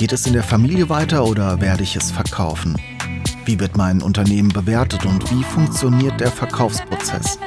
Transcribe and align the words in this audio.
Geht 0.00 0.12
es 0.14 0.26
in 0.26 0.32
der 0.32 0.42
Familie 0.42 0.88
weiter 0.88 1.26
oder 1.26 1.60
werde 1.60 1.82
ich 1.82 1.94
es 1.94 2.10
verkaufen? 2.10 2.74
Wie 3.44 3.60
wird 3.60 3.76
mein 3.76 4.00
Unternehmen 4.00 4.48
bewertet 4.48 5.04
und 5.04 5.30
wie 5.30 5.44
funktioniert 5.44 6.18
der 6.18 6.30
Verkaufsprozess? 6.30 7.38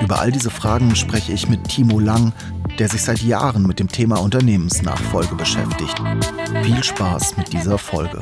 Über 0.00 0.20
all 0.20 0.30
diese 0.30 0.50
Fragen 0.50 0.94
spreche 0.94 1.32
ich 1.32 1.48
mit 1.48 1.64
Timo 1.68 1.98
Lang, 1.98 2.32
der 2.78 2.88
sich 2.88 3.02
seit 3.02 3.20
Jahren 3.22 3.66
mit 3.66 3.80
dem 3.80 3.88
Thema 3.88 4.20
Unternehmensnachfolge 4.20 5.34
beschäftigt. 5.34 6.00
Viel 6.62 6.84
Spaß 6.84 7.36
mit 7.36 7.52
dieser 7.52 7.76
Folge. 7.76 8.20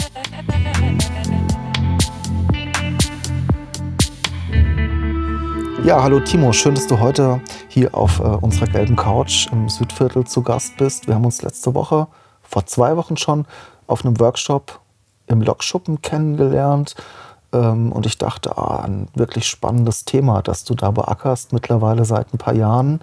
Ja, 5.84 6.02
hallo 6.02 6.20
Timo, 6.20 6.54
schön, 6.54 6.74
dass 6.74 6.86
du 6.86 6.98
heute 6.98 7.42
hier 7.68 7.94
auf 7.94 8.18
äh, 8.18 8.22
unserer 8.22 8.66
gelben 8.66 8.96
Couch 8.96 9.46
im 9.52 9.68
Südviertel 9.68 10.24
zu 10.24 10.40
Gast 10.40 10.78
bist. 10.78 11.06
Wir 11.06 11.14
haben 11.14 11.26
uns 11.26 11.42
letzte 11.42 11.74
Woche 11.74 12.08
vor 12.48 12.66
zwei 12.66 12.96
Wochen 12.96 13.16
schon 13.16 13.46
auf 13.86 14.04
einem 14.04 14.18
Workshop 14.18 14.80
im 15.26 15.42
Lokschuppen 15.42 16.02
kennengelernt. 16.02 16.94
Ähm, 17.52 17.92
und 17.92 18.06
ich 18.06 18.18
dachte, 18.18 18.58
ah, 18.58 18.82
ein 18.82 19.08
wirklich 19.14 19.46
spannendes 19.46 20.04
Thema, 20.04 20.42
das 20.42 20.64
du 20.64 20.74
da 20.74 20.90
beackerst 20.90 21.52
mittlerweile 21.52 22.04
seit 22.04 22.32
ein 22.34 22.38
paar 22.38 22.54
Jahren, 22.54 23.00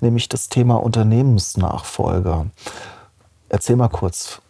nämlich 0.00 0.28
das 0.28 0.48
Thema 0.48 0.76
Unternehmensnachfolger. 0.76 2.46
Erzähl 3.48 3.76
mal 3.76 3.88
kurz, 3.88 4.40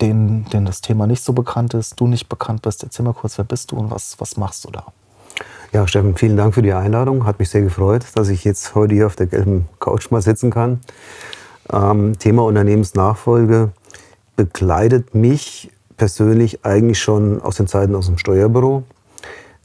denen, 0.00 0.46
denen 0.46 0.66
das 0.66 0.80
Thema 0.80 1.06
nicht 1.06 1.22
so 1.22 1.32
bekannt 1.32 1.74
ist, 1.74 2.00
du 2.00 2.06
nicht 2.06 2.28
bekannt 2.28 2.62
bist, 2.62 2.82
erzähl 2.82 3.04
mal 3.04 3.14
kurz, 3.14 3.38
wer 3.38 3.44
bist 3.44 3.70
du 3.70 3.76
und 3.76 3.90
was, 3.90 4.16
was 4.18 4.36
machst 4.36 4.64
du 4.64 4.70
da? 4.70 4.86
Ja, 5.72 5.86
Steffen, 5.86 6.16
vielen 6.16 6.36
Dank 6.36 6.54
für 6.54 6.62
die 6.62 6.72
Einladung. 6.72 7.24
Hat 7.24 7.38
mich 7.38 7.48
sehr 7.48 7.62
gefreut, 7.62 8.04
dass 8.14 8.28
ich 8.28 8.44
jetzt 8.44 8.74
heute 8.74 8.94
hier 8.94 9.06
auf 9.06 9.14
der 9.14 9.26
gelben 9.26 9.68
Couch 9.78 10.10
mal 10.10 10.20
sitzen 10.20 10.50
kann. 10.50 10.80
Ähm, 11.72 12.18
Thema 12.18 12.42
Unternehmensnachfolge 12.42 13.70
begleitet 14.40 15.14
mich 15.14 15.70
persönlich 15.98 16.64
eigentlich 16.64 16.98
schon 16.98 17.42
aus 17.42 17.56
den 17.56 17.66
Zeiten 17.66 17.94
aus 17.94 18.06
dem 18.06 18.16
Steuerbüro. 18.16 18.84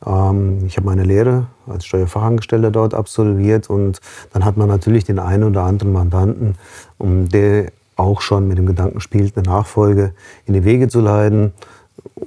Ähm, 0.06 0.66
ich 0.68 0.76
habe 0.76 0.86
meine 0.86 1.06
Lehre 1.06 1.48
als 1.66 1.86
Steuerfachangestellter 1.86 2.72
dort 2.72 2.94
absolviert 2.94 3.70
und 3.70 4.02
dann 4.34 4.44
hat 4.44 4.58
man 4.58 4.68
natürlich 4.68 5.06
den 5.06 5.18
einen 5.18 5.46
oder 5.46 5.64
anderen 5.64 5.94
Mandanten, 5.94 6.56
um 6.98 7.30
der 7.30 7.72
auch 7.96 8.20
schon 8.20 8.50
mit 8.50 8.58
dem 8.58 8.66
Gedanken 8.66 9.00
spielt, 9.00 9.38
eine 9.38 9.48
Nachfolge 9.48 10.12
in 10.46 10.54
die 10.54 10.66
Wege 10.66 10.90
zu 10.90 11.00
leiten 11.00 11.54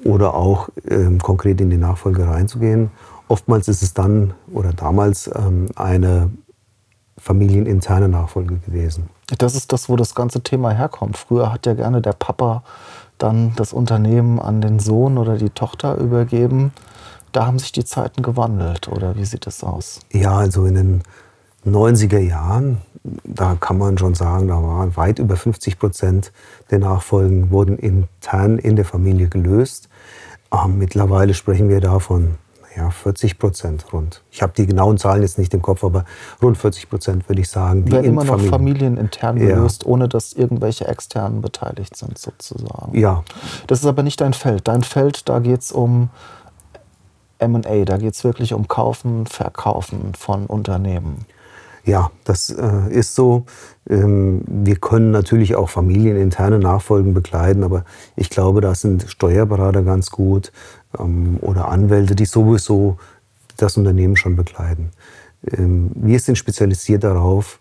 oder 0.05 0.33
auch 0.33 0.71
ähm, 0.89 1.19
konkret 1.19 1.61
in 1.61 1.69
die 1.69 1.77
Nachfolge 1.77 2.27
reinzugehen. 2.27 2.91
Oftmals 3.29 3.69
ist 3.69 3.83
es 3.83 3.93
dann 3.93 4.33
oder 4.51 4.73
damals 4.73 5.31
ähm, 5.37 5.67
eine 5.77 6.31
familieninterne 7.19 8.09
Nachfolge 8.09 8.57
gewesen. 8.59 9.11
Das 9.39 9.55
ist 9.55 9.73
das, 9.73 9.89
wo 9.89 9.97
das 9.97 10.15
ganze 10.15 10.43
Thema 10.43 10.71
herkommt. 10.71 11.17
Früher 11.17 11.53
hat 11.53 11.67
ja 11.67 11.75
gerne 11.75 12.01
der 12.01 12.13
Papa 12.13 12.63
dann 13.19 13.53
das 13.57 13.73
Unternehmen 13.73 14.39
an 14.39 14.61
den 14.61 14.79
Sohn 14.79 15.19
oder 15.19 15.37
die 15.37 15.51
Tochter 15.51 15.97
übergeben. 15.97 16.73
Da 17.33 17.47
haben 17.47 17.59
sich 17.59 17.73
die 17.73 17.85
Zeiten 17.85 18.23
gewandelt, 18.23 18.89
oder 18.89 19.17
wie 19.17 19.25
sieht 19.25 19.47
das 19.47 19.63
aus? 19.63 20.01
Ja, 20.13 20.39
also 20.39 20.65
in 20.65 20.75
den 20.75 21.03
90er 21.67 22.19
Jahren, 22.19 22.79
da 23.25 23.57
kann 23.59 23.79
man 23.79 23.99
schon 23.99 24.15
sagen, 24.15 24.49
da 24.49 24.63
waren 24.63 24.97
weit 24.97 25.19
über 25.19 25.37
50 25.37 25.79
Prozent 25.79 26.33
der 26.71 26.79
Nachfolgen 26.79 27.51
wurden 27.51 27.79
intern 27.79 28.59
in 28.59 28.77
der 28.77 28.85
Familie 28.85 29.29
gelöst. 29.29 29.89
Ähm, 30.53 30.79
mittlerweile 30.79 31.35
sprechen 31.35 31.69
wir 31.69 31.81
davon 31.81 32.37
ja, 32.77 32.91
40 32.91 33.39
Prozent 33.39 33.93
rund. 33.93 34.23
Ich 34.31 34.43
habe 34.43 34.53
die 34.57 34.67
genauen 34.67 34.99
Zahlen 34.99 35.23
jetzt 35.23 35.39
nicht 35.39 35.53
im 35.55 35.63
Kopf, 35.63 35.85
aber 35.85 36.05
rund 36.43 36.57
40 36.57 36.89
Prozent 36.89 37.29
würde 37.29 37.41
ich 37.41 37.49
sagen. 37.49 37.85
Die 37.85 37.93
Werden 37.93 38.05
immer 38.05 38.25
noch 38.25 38.35
Familien, 38.35 38.51
familienintern 38.51 39.39
gelöst, 39.39 39.85
ja. 39.85 39.89
ohne 39.89 40.09
dass 40.09 40.33
irgendwelche 40.33 40.87
externen 40.87 41.41
beteiligt 41.41 41.97
sind 41.97 42.19
sozusagen. 42.19 42.97
Ja. 42.99 43.25
Das 43.67 43.81
ist 43.81 43.87
aber 43.87 44.03
nicht 44.03 44.21
dein 44.21 44.33
Feld. 44.33 44.69
Dein 44.69 44.83
Feld, 44.83 45.29
da 45.29 45.39
geht 45.39 45.61
es 45.61 45.73
um 45.73 46.11
M&A, 47.39 47.85
da 47.85 47.97
geht 47.97 48.15
es 48.15 48.25
wirklich 48.25 48.53
um 48.53 48.69
Kaufen, 48.69 49.27
Verkaufen 49.27 50.13
von 50.17 50.47
Unternehmen. 50.47 51.27
Ja, 51.89 52.11
das 52.25 52.51
äh, 52.51 52.91
ist 52.91 53.15
so. 53.15 53.47
Ähm, 53.89 54.43
wir 54.47 54.77
können 54.77 55.11
natürlich 55.11 55.57
auch 55.57 55.71
familieninterne 55.71 56.59
Nachfolgen 56.59 57.15
begleiten, 57.15 57.65
aber 57.65 57.85
ich 58.15 58.29
glaube, 58.29 58.61
da 58.61 58.75
sind 58.75 59.07
Steuerberater 59.09 59.83
ganz 59.83 60.11
gut 60.11 60.53
oder 60.93 61.69
Anwälte, 61.69 62.15
die 62.15 62.25
sowieso 62.25 62.99
das 63.57 63.77
Unternehmen 63.77 64.17
schon 64.17 64.37
begleiten. 64.37 64.91
Ähm, 65.47 65.91
wir 65.95 66.19
sind 66.19 66.37
spezialisiert 66.37 67.05
darauf, 67.05 67.59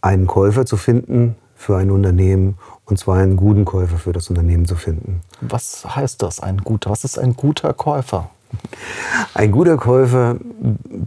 einen 0.00 0.26
Käufer 0.26 0.64
zu 0.64 0.76
finden 0.76 1.36
für 1.56 1.76
ein 1.76 1.90
Unternehmen 1.90 2.56
und 2.84 2.98
zwar 2.98 3.18
einen 3.18 3.36
guten 3.36 3.64
Käufer 3.64 3.98
für 3.98 4.12
das 4.12 4.30
Unternehmen 4.30 4.66
zu 4.66 4.76
finden. 4.76 5.20
Was 5.40 5.84
heißt 5.84 6.22
das, 6.22 6.40
ein 6.40 6.58
guter? 6.58 6.90
Was 6.90 7.04
ist 7.04 7.18
ein 7.18 7.34
guter 7.34 7.74
Käufer? 7.74 8.30
Ein 9.34 9.52
guter 9.52 9.76
Käufer 9.76 10.38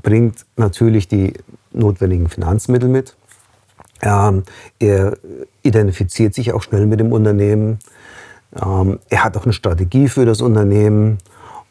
bringt 0.03 0.45
natürlich 0.57 1.07
die 1.07 1.33
notwendigen 1.71 2.29
Finanzmittel 2.29 2.87
mit. 2.87 3.15
Ähm, 4.03 4.43
er 4.77 5.17
identifiziert 5.63 6.35
sich 6.35 6.53
auch 6.53 6.61
schnell 6.61 6.85
mit 6.85 6.99
dem 6.99 7.11
Unternehmen. 7.11 7.79
Ähm, 8.59 8.99
er 9.09 9.23
hat 9.23 9.37
auch 9.37 9.43
eine 9.43 9.53
Strategie 9.53 10.07
für 10.07 10.25
das 10.25 10.41
Unternehmen 10.41 11.17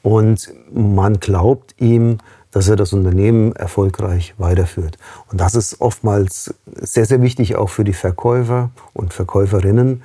und 0.03 0.53
man 0.73 1.21
glaubt 1.21 1.75
ihm, 1.79 2.19
dass 2.51 2.69
er 2.69 2.77
das 2.77 2.93
Unternehmen 2.93 3.55
erfolgreich 3.55 4.35
weiterführt. 4.39 4.97
Und 5.31 5.41
das 5.41 5.55
ist 5.55 5.81
oftmals 5.81 6.55
sehr, 6.67 7.07
sehr 7.07 7.23
wichtig 7.23 7.57
auch 7.57 7.69
für 7.69 7.85
die 7.85 7.93
Verkäufer 7.93 8.71
und 8.93 9.13
Verkäuferinnen, 9.13 10.03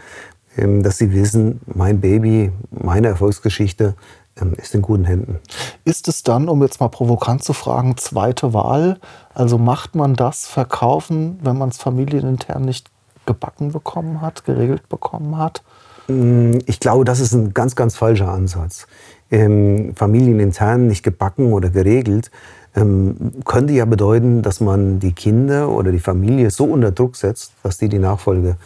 ähm, 0.57 0.83
dass 0.83 0.97
sie 0.97 1.11
wissen, 1.11 1.61
mein 1.65 2.01
Baby, 2.01 2.51
meine 2.69 3.07
Erfolgsgeschichte 3.07 3.95
ähm, 4.39 4.53
ist 4.57 4.75
in 4.75 4.81
guten 4.81 5.05
Händen. 5.05 5.39
Ist 5.85 6.07
es 6.07 6.23
dann, 6.23 6.49
um 6.49 6.61
jetzt 6.61 6.79
mal 6.79 6.89
provokant 6.89 7.43
zu 7.43 7.53
fragen, 7.53 7.97
zweite 7.97 8.53
Wahl? 8.53 8.99
Also 9.33 9.57
macht 9.57 9.95
man 9.95 10.13
das 10.13 10.45
Verkaufen, 10.45 11.39
wenn 11.41 11.57
man 11.57 11.69
es 11.69 11.77
familienintern 11.77 12.63
nicht 12.63 12.89
gebacken 13.25 13.71
bekommen 13.71 14.21
hat, 14.21 14.45
geregelt 14.45 14.87
bekommen 14.87 15.37
hat? 15.37 15.63
Mm, 16.07 16.59
ich 16.65 16.79
glaube, 16.79 17.05
das 17.05 17.19
ist 17.19 17.33
ein 17.33 17.53
ganz, 17.53 17.75
ganz 17.75 17.95
falscher 17.95 18.29
Ansatz. 18.29 18.87
Ähm, 19.31 19.93
familienintern 19.95 20.87
nicht 20.87 21.03
gebacken 21.03 21.51
oder 21.53 21.69
geregelt 21.69 22.29
ähm, 22.75 23.15
könnte 23.45 23.73
ja 23.73 23.85
bedeuten, 23.85 24.41
dass 24.41 24.59
man 24.59 24.99
die 24.99 25.13
Kinder 25.13 25.69
oder 25.69 25.91
die 25.91 25.99
Familie 25.99 26.51
so 26.51 26.65
unter 26.65 26.91
Druck 26.91 27.15
setzt, 27.15 27.53
dass 27.63 27.77
die 27.77 27.89
die 27.89 27.99
Nachfolge 27.99 28.57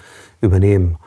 übernehmen. 0.41 0.97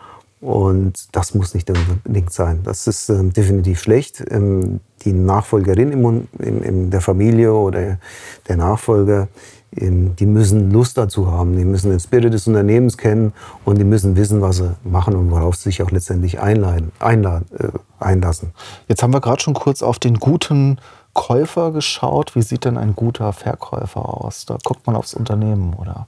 Und 0.41 1.09
das 1.12 1.34
muss 1.34 1.54
nicht 1.54 1.70
unbedingt 1.70 2.32
sein. 2.32 2.60
Das 2.64 2.87
ist 2.88 3.09
ähm, 3.09 3.32
definitiv 3.32 3.81
schlecht. 3.81 4.25
Ähm, 4.31 4.81
die 5.04 5.12
Nachfolgerin 5.12 5.93
im, 5.93 6.28
in, 6.38 6.62
in, 6.62 6.91
der 6.91 7.00
Familie 7.00 7.53
oder 7.53 7.99
der 8.49 8.56
Nachfolger, 8.56 9.28
die 9.75 10.27
müssen 10.27 10.71
Lust 10.71 10.99
dazu 10.99 11.31
haben. 11.31 11.56
Die 11.56 11.65
müssen 11.65 11.91
den 11.91 12.00
Spirit 12.00 12.34
des 12.34 12.47
Unternehmens 12.47 12.99
kennen 12.99 13.33
und 13.65 13.78
die 13.78 13.84
müssen 13.84 14.16
wissen, 14.16 14.43
was 14.43 14.59
sie 14.59 14.77
machen 14.85 15.17
und 15.17 15.31
worauf 15.31 15.56
sie 15.56 15.70
sich 15.70 15.82
auch 15.82 15.91
letztendlich 15.91 16.41
einladen, 16.41 16.93
einladen, 16.99 17.46
äh, 17.58 17.69
einlassen. 17.99 18.52
Jetzt 18.88 19.02
haben 19.02 19.14
wir 19.14 19.20
gerade 19.20 19.41
schon 19.41 19.55
kurz 19.55 19.82
auf 19.82 19.99
den 19.99 20.19
guten 20.19 20.79
Käufer 21.14 21.73
geschaut. 21.73 22.35
Wie 22.35 22.43
sieht 22.43 22.67
denn 22.67 22.76
ein 22.76 22.94
guter 22.94 23.32
Verkäufer 23.32 24.23
aus? 24.23 24.44
Da 24.44 24.58
guckt 24.62 24.87
man 24.87 24.94
aufs 24.94 25.14
Unternehmen, 25.14 25.75
oder? 25.75 26.06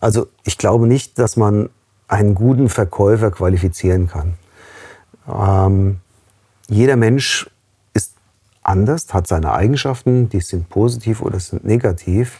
Also 0.00 0.28
ich 0.44 0.56
glaube 0.56 0.86
nicht, 0.86 1.18
dass 1.18 1.36
man 1.36 1.70
einen 2.06 2.36
guten 2.36 2.68
Verkäufer 2.68 3.32
qualifizieren 3.32 4.08
kann. 4.08 4.34
Ähm, 5.28 6.00
jeder 6.68 6.96
Mensch 6.96 7.50
ist 7.92 8.14
anders, 8.62 9.12
hat 9.12 9.26
seine 9.26 9.52
Eigenschaften, 9.52 10.28
die 10.28 10.40
sind 10.40 10.68
positiv 10.68 11.22
oder 11.22 11.40
sind 11.40 11.64
negativ. 11.64 12.38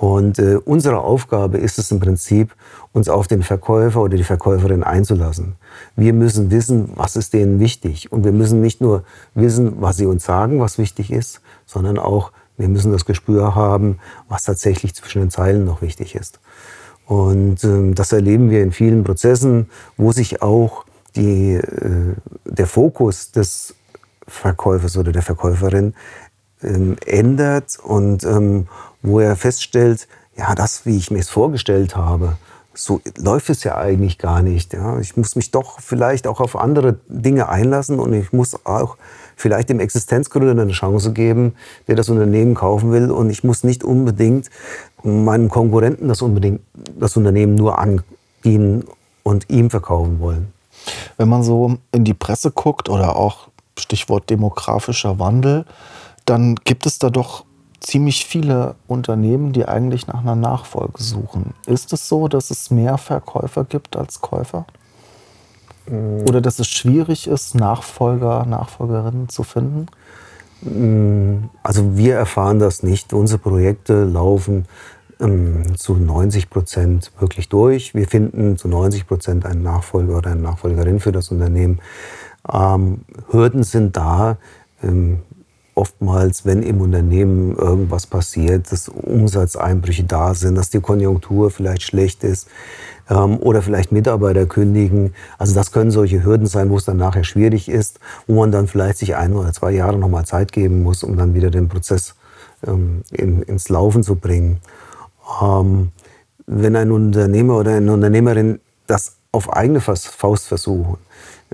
Und 0.00 0.38
äh, 0.38 0.56
unsere 0.56 1.00
Aufgabe 1.00 1.58
ist 1.58 1.78
es 1.78 1.90
im 1.90 2.00
Prinzip, 2.00 2.56
uns 2.92 3.10
auf 3.10 3.28
den 3.28 3.42
Verkäufer 3.42 4.00
oder 4.00 4.16
die 4.16 4.24
Verkäuferin 4.24 4.82
einzulassen. 4.82 5.56
Wir 5.94 6.14
müssen 6.14 6.50
wissen, 6.50 6.92
was 6.94 7.16
ist 7.16 7.34
denen 7.34 7.60
wichtig. 7.60 8.10
Und 8.10 8.24
wir 8.24 8.32
müssen 8.32 8.62
nicht 8.62 8.80
nur 8.80 9.04
wissen, 9.34 9.74
was 9.82 9.98
sie 9.98 10.06
uns 10.06 10.24
sagen, 10.24 10.58
was 10.58 10.78
wichtig 10.78 11.12
ist, 11.12 11.42
sondern 11.66 11.98
auch, 11.98 12.32
wir 12.56 12.66
müssen 12.68 12.92
das 12.92 13.04
Gespür 13.04 13.54
haben, 13.54 13.98
was 14.26 14.44
tatsächlich 14.44 14.94
zwischen 14.94 15.20
den 15.20 15.30
Zeilen 15.30 15.66
noch 15.66 15.82
wichtig 15.82 16.14
ist. 16.14 16.40
Und 17.04 17.62
ähm, 17.64 17.94
das 17.94 18.12
erleben 18.12 18.48
wir 18.48 18.62
in 18.62 18.72
vielen 18.72 19.04
Prozessen, 19.04 19.68
wo 19.98 20.12
sich 20.12 20.40
auch 20.40 20.86
die, 21.14 21.56
äh, 21.56 22.14
der 22.46 22.66
Fokus 22.66 23.32
des 23.32 23.74
Verkäufers 24.26 24.96
oder 24.96 25.12
der 25.12 25.20
Verkäuferin 25.20 25.92
ähm, 26.62 26.96
ändert 27.04 27.78
und 27.82 28.24
ähm, 28.24 28.66
wo 29.02 29.20
er 29.20 29.36
feststellt, 29.36 30.08
ja, 30.36 30.54
das, 30.54 30.86
wie 30.86 30.96
ich 30.96 31.10
mir 31.10 31.18
es 31.18 31.28
vorgestellt 31.28 31.96
habe, 31.96 32.36
so 32.72 33.00
läuft 33.18 33.50
es 33.50 33.64
ja 33.64 33.76
eigentlich 33.76 34.18
gar 34.18 34.42
nicht. 34.42 34.72
Ja. 34.72 34.98
Ich 35.00 35.16
muss 35.16 35.36
mich 35.36 35.50
doch 35.50 35.80
vielleicht 35.80 36.26
auch 36.26 36.40
auf 36.40 36.56
andere 36.56 36.98
Dinge 37.08 37.48
einlassen 37.48 37.98
und 37.98 38.12
ich 38.12 38.32
muss 38.32 38.64
auch 38.64 38.96
vielleicht 39.36 39.68
dem 39.70 39.80
Existenzgründer 39.80 40.62
eine 40.62 40.72
Chance 40.72 41.12
geben, 41.12 41.54
der 41.88 41.96
das 41.96 42.08
Unternehmen 42.08 42.54
kaufen 42.54 42.92
will. 42.92 43.10
Und 43.10 43.30
ich 43.30 43.42
muss 43.42 43.64
nicht 43.64 43.84
unbedingt 43.84 44.50
meinem 45.02 45.48
Konkurrenten 45.48 46.08
das, 46.08 46.22
unbedingt, 46.22 46.60
das 46.98 47.16
Unternehmen 47.16 47.54
nur 47.54 47.78
andienen 47.78 48.84
und 49.22 49.50
ihm 49.50 49.70
verkaufen 49.70 50.20
wollen. 50.20 50.52
Wenn 51.16 51.28
man 51.28 51.42
so 51.42 51.78
in 51.92 52.04
die 52.04 52.14
Presse 52.14 52.50
guckt 52.50 52.88
oder 52.88 53.16
auch 53.16 53.48
Stichwort 53.78 54.30
demografischer 54.30 55.18
Wandel, 55.18 55.64
dann 56.24 56.54
gibt 56.64 56.86
es 56.86 56.98
da 56.98 57.10
doch 57.10 57.44
ziemlich 57.80 58.26
viele 58.26 58.74
Unternehmen, 58.86 59.52
die 59.52 59.66
eigentlich 59.66 60.06
nach 60.06 60.20
einer 60.20 60.36
Nachfolge 60.36 61.02
suchen. 61.02 61.54
Ist 61.66 61.92
es 61.92 62.08
so, 62.08 62.28
dass 62.28 62.50
es 62.50 62.70
mehr 62.70 62.98
Verkäufer 62.98 63.64
gibt 63.64 63.96
als 63.96 64.20
Käufer? 64.20 64.66
Mm. 65.86 66.22
Oder 66.28 66.40
dass 66.40 66.58
es 66.58 66.68
schwierig 66.68 67.26
ist, 67.26 67.54
Nachfolger, 67.54 68.44
Nachfolgerinnen 68.46 69.28
zu 69.28 69.42
finden? 69.42 69.86
Mm, 70.62 71.48
also 71.62 71.96
wir 71.96 72.16
erfahren 72.16 72.58
das 72.58 72.82
nicht. 72.82 73.12
Unsere 73.12 73.38
Projekte 73.38 74.04
laufen 74.04 74.66
ähm, 75.20 75.76
zu 75.76 75.94
90 75.94 76.50
Prozent 76.50 77.12
wirklich 77.18 77.48
durch. 77.48 77.94
Wir 77.94 78.06
finden 78.06 78.58
zu 78.58 78.68
90 78.68 79.06
Prozent 79.06 79.46
einen 79.46 79.62
Nachfolger 79.62 80.18
oder 80.18 80.30
eine 80.30 80.40
Nachfolgerin 80.40 81.00
für 81.00 81.12
das 81.12 81.30
Unternehmen. 81.30 81.80
Ähm, 82.52 83.00
Hürden 83.30 83.62
sind 83.62 83.96
da. 83.96 84.36
Ähm, 84.82 85.20
oftmals, 85.80 86.44
wenn 86.44 86.62
im 86.62 86.82
Unternehmen 86.82 87.56
irgendwas 87.56 88.06
passiert, 88.06 88.70
dass 88.70 88.88
Umsatzeinbrüche 88.88 90.04
da 90.04 90.34
sind, 90.34 90.54
dass 90.54 90.68
die 90.68 90.80
Konjunktur 90.80 91.50
vielleicht 91.50 91.82
schlecht 91.82 92.22
ist 92.22 92.48
ähm, 93.08 93.38
oder 93.38 93.62
vielleicht 93.62 93.90
Mitarbeiter 93.90 94.44
kündigen. 94.44 95.14
Also 95.38 95.54
das 95.54 95.72
können 95.72 95.90
solche 95.90 96.22
Hürden 96.22 96.46
sein, 96.46 96.68
wo 96.68 96.76
es 96.76 96.84
dann 96.84 96.98
nachher 96.98 97.24
schwierig 97.24 97.70
ist, 97.70 97.98
wo 98.26 98.40
man 98.40 98.52
dann 98.52 98.68
vielleicht 98.68 98.98
sich 98.98 99.16
ein 99.16 99.32
oder 99.32 99.52
zwei 99.54 99.70
Jahre 99.72 99.98
nochmal 99.98 100.26
Zeit 100.26 100.52
geben 100.52 100.82
muss, 100.82 101.02
um 101.02 101.16
dann 101.16 101.34
wieder 101.34 101.50
den 101.50 101.68
Prozess 101.68 102.14
ähm, 102.66 103.02
in, 103.10 103.40
ins 103.42 103.70
Laufen 103.70 104.02
zu 104.02 104.16
bringen. 104.16 104.58
Ähm, 105.42 105.92
wenn 106.46 106.76
ein 106.76 106.90
Unternehmer 106.90 107.56
oder 107.56 107.72
eine 107.72 107.92
Unternehmerin 107.92 108.60
das 108.86 109.16
auf 109.32 109.50
eigene 109.50 109.80
Faust 109.80 110.46
versuchen, 110.46 110.98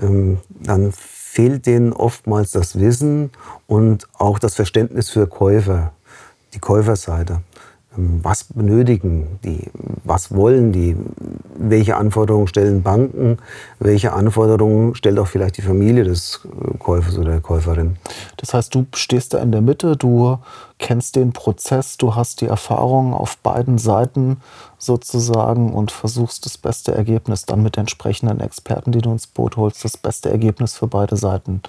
ähm, 0.01 0.39
dann 0.49 0.91
fehlt 1.37 1.67
denen 1.67 1.93
oftmals 1.93 2.49
das 2.49 2.79
Wissen 2.79 3.29
und 3.67 4.07
auch 4.17 4.39
das 4.39 4.55
Verständnis 4.55 5.11
für 5.11 5.27
Käufer, 5.27 5.91
die 6.55 6.57
Käuferseite. 6.57 7.41
Ähm, 7.95 8.21
was 8.23 8.45
benötigen 8.45 9.37
die? 9.43 9.69
Was 10.03 10.33
wollen 10.33 10.71
die? 10.71 10.95
Welche 11.59 11.97
Anforderungen 11.97 12.47
stellen 12.47 12.83
Banken? 12.83 13.37
Welche 13.79 14.13
Anforderungen 14.13 14.95
stellt 14.95 15.17
auch 15.19 15.27
vielleicht 15.27 15.57
die 15.57 15.61
Familie 15.61 16.03
des 16.03 16.41
Käufers 16.79 17.17
oder 17.17 17.31
der 17.31 17.41
Käuferin? 17.41 17.97
Das 18.37 18.53
heißt, 18.53 18.73
du 18.75 18.85
stehst 18.93 19.33
da 19.33 19.39
in 19.39 19.51
der 19.51 19.61
Mitte, 19.61 19.97
du 19.97 20.37
kennst 20.79 21.15
den 21.15 21.33
Prozess, 21.33 21.97
du 21.97 22.15
hast 22.15 22.41
die 22.41 22.45
Erfahrung 22.45 23.13
auf 23.13 23.37
beiden 23.37 23.77
Seiten 23.77 24.37
sozusagen 24.77 25.73
und 25.73 25.91
versuchst 25.91 26.45
das 26.45 26.57
beste 26.57 26.93
Ergebnis 26.93 27.45
dann 27.45 27.63
mit 27.63 27.77
entsprechenden 27.77 28.39
Experten, 28.39 28.91
die 28.91 29.01
du 29.01 29.11
ins 29.11 29.27
Boot 29.27 29.57
holst, 29.57 29.83
das 29.83 29.97
beste 29.97 30.29
Ergebnis 30.29 30.75
für 30.75 30.87
beide 30.87 31.17
Seiten 31.17 31.61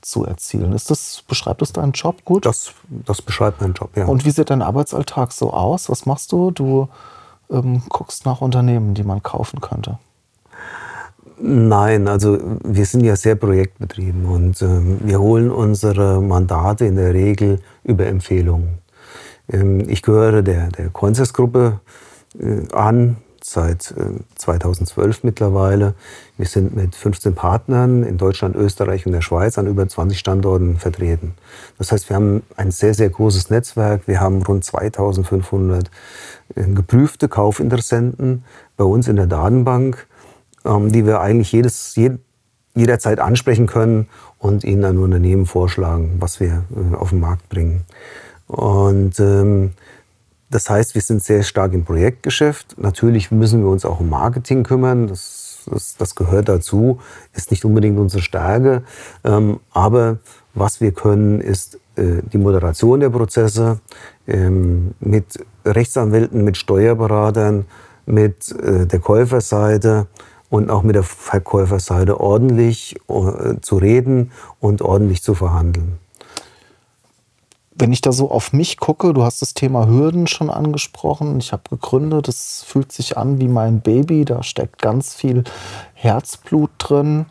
zu 0.00 0.24
erzielen. 0.24 0.72
Ist 0.72 0.90
das, 0.90 1.22
beschreibt 1.26 1.62
das 1.62 1.72
deinen 1.72 1.92
Job 1.92 2.24
gut? 2.24 2.46
Das, 2.46 2.72
das 2.88 3.22
beschreibt 3.22 3.60
meinen 3.60 3.74
Job, 3.74 3.90
ja. 3.96 4.06
Und 4.06 4.24
wie 4.24 4.30
sieht 4.30 4.50
dein 4.50 4.62
Arbeitsalltag 4.62 5.32
so 5.32 5.52
aus? 5.52 5.88
Was 5.88 6.06
machst 6.06 6.32
du? 6.32 6.50
Du 6.50 6.88
ähm, 7.50 7.82
guckst 7.88 8.26
nach 8.26 8.40
Unternehmen, 8.40 8.94
die 8.94 9.04
man 9.04 9.22
kaufen 9.22 9.60
könnte. 9.60 9.98
Nein, 11.40 12.08
also 12.08 12.38
wir 12.64 12.84
sind 12.84 13.04
ja 13.04 13.14
sehr 13.14 13.36
projektbetrieben 13.36 14.26
und 14.26 14.60
ähm, 14.60 14.98
wir 15.02 15.20
holen 15.20 15.50
unsere 15.52 16.20
Mandate 16.20 16.84
in 16.86 16.96
der 16.96 17.14
Regel 17.14 17.60
über 17.84 18.06
Empfehlungen. 18.06 18.78
Ähm, 19.50 19.88
ich 19.88 20.02
gehöre 20.02 20.42
der, 20.42 20.68
der 20.68 20.90
Conces-Gruppe 20.90 21.80
äh, 22.40 22.74
an, 22.74 23.18
seit 23.50 23.94
2012 24.36 25.16
äh, 25.16 25.20
mittlerweile. 25.22 25.94
Wir 26.36 26.46
sind 26.46 26.76
mit 26.76 26.94
15 26.94 27.34
Partnern 27.34 28.02
in 28.02 28.18
Deutschland, 28.18 28.56
Österreich 28.56 29.06
und 29.06 29.12
der 29.12 29.22
Schweiz 29.22 29.58
an 29.58 29.66
über 29.66 29.88
20 29.88 30.18
Standorten 30.18 30.76
vertreten. 30.76 31.34
Das 31.78 31.90
heißt, 31.92 32.08
wir 32.08 32.16
haben 32.16 32.42
ein 32.56 32.70
sehr, 32.70 32.94
sehr 32.94 33.08
großes 33.08 33.50
Netzwerk. 33.50 34.02
Wir 34.06 34.20
haben 34.20 34.42
rund 34.42 34.64
2500 34.64 35.90
äh, 36.54 36.64
geprüfte 36.64 37.28
Kaufinteressenten 37.28 38.44
bei 38.76 38.84
uns 38.84 39.08
in 39.08 39.16
der 39.16 39.26
Datenbank, 39.26 40.06
ähm, 40.64 40.92
die 40.92 41.06
wir 41.06 41.20
eigentlich 41.20 41.52
jedes, 41.52 41.98
jederzeit 42.74 43.18
ansprechen 43.18 43.66
können 43.66 44.08
und 44.38 44.64
ihnen 44.64 44.84
ein 44.84 44.98
Unternehmen 44.98 45.46
vorschlagen, 45.46 46.16
was 46.20 46.40
wir 46.40 46.64
äh, 46.74 46.94
auf 46.94 47.10
den 47.10 47.20
Markt 47.20 47.48
bringen. 47.48 47.84
Und 48.46 49.18
ähm, 49.20 49.72
das 50.50 50.70
heißt, 50.70 50.94
wir 50.94 51.02
sind 51.02 51.22
sehr 51.22 51.42
stark 51.42 51.74
im 51.74 51.84
Projektgeschäft. 51.84 52.76
Natürlich 52.78 53.30
müssen 53.30 53.62
wir 53.62 53.70
uns 53.70 53.84
auch 53.84 54.00
um 54.00 54.08
Marketing 54.08 54.62
kümmern. 54.62 55.06
Das, 55.06 55.64
das, 55.70 55.96
das 55.96 56.14
gehört 56.14 56.48
dazu, 56.48 57.00
ist 57.34 57.50
nicht 57.50 57.64
unbedingt 57.64 57.98
unsere 57.98 58.22
Stärke. 58.22 58.82
Ähm, 59.24 59.60
aber 59.72 60.18
was 60.54 60.80
wir 60.80 60.92
können, 60.92 61.40
ist 61.40 61.78
äh, 61.96 62.22
die 62.32 62.38
Moderation 62.38 63.00
der 63.00 63.10
Prozesse 63.10 63.80
ähm, 64.26 64.94
mit 65.00 65.44
Rechtsanwälten, 65.66 66.44
mit 66.44 66.56
Steuerberatern, 66.56 67.66
mit 68.06 68.50
äh, 68.52 68.86
der 68.86 69.00
Käuferseite 69.00 70.06
und 70.48 70.70
auch 70.70 70.82
mit 70.82 70.96
der 70.96 71.02
Verkäuferseite 71.02 72.20
ordentlich 72.20 72.96
äh, 73.08 73.60
zu 73.60 73.76
reden 73.76 74.32
und 74.60 74.80
ordentlich 74.80 75.22
zu 75.22 75.34
verhandeln 75.34 75.98
wenn 77.78 77.92
ich 77.92 78.00
da 78.00 78.10
so 78.12 78.30
auf 78.30 78.52
mich 78.52 78.78
gucke, 78.78 79.14
du 79.14 79.22
hast 79.22 79.40
das 79.40 79.54
Thema 79.54 79.86
Hürden 79.86 80.26
schon 80.26 80.50
angesprochen. 80.50 81.38
Ich 81.38 81.52
habe 81.52 81.62
gegründet, 81.70 82.26
es 82.26 82.64
fühlt 82.66 82.90
sich 82.90 83.16
an 83.16 83.40
wie 83.40 83.46
mein 83.46 83.80
Baby, 83.80 84.24
da 84.24 84.42
steckt 84.42 84.82
ganz 84.82 85.14
viel 85.14 85.44
Herzblut 85.94 86.70
drin. 86.78 87.26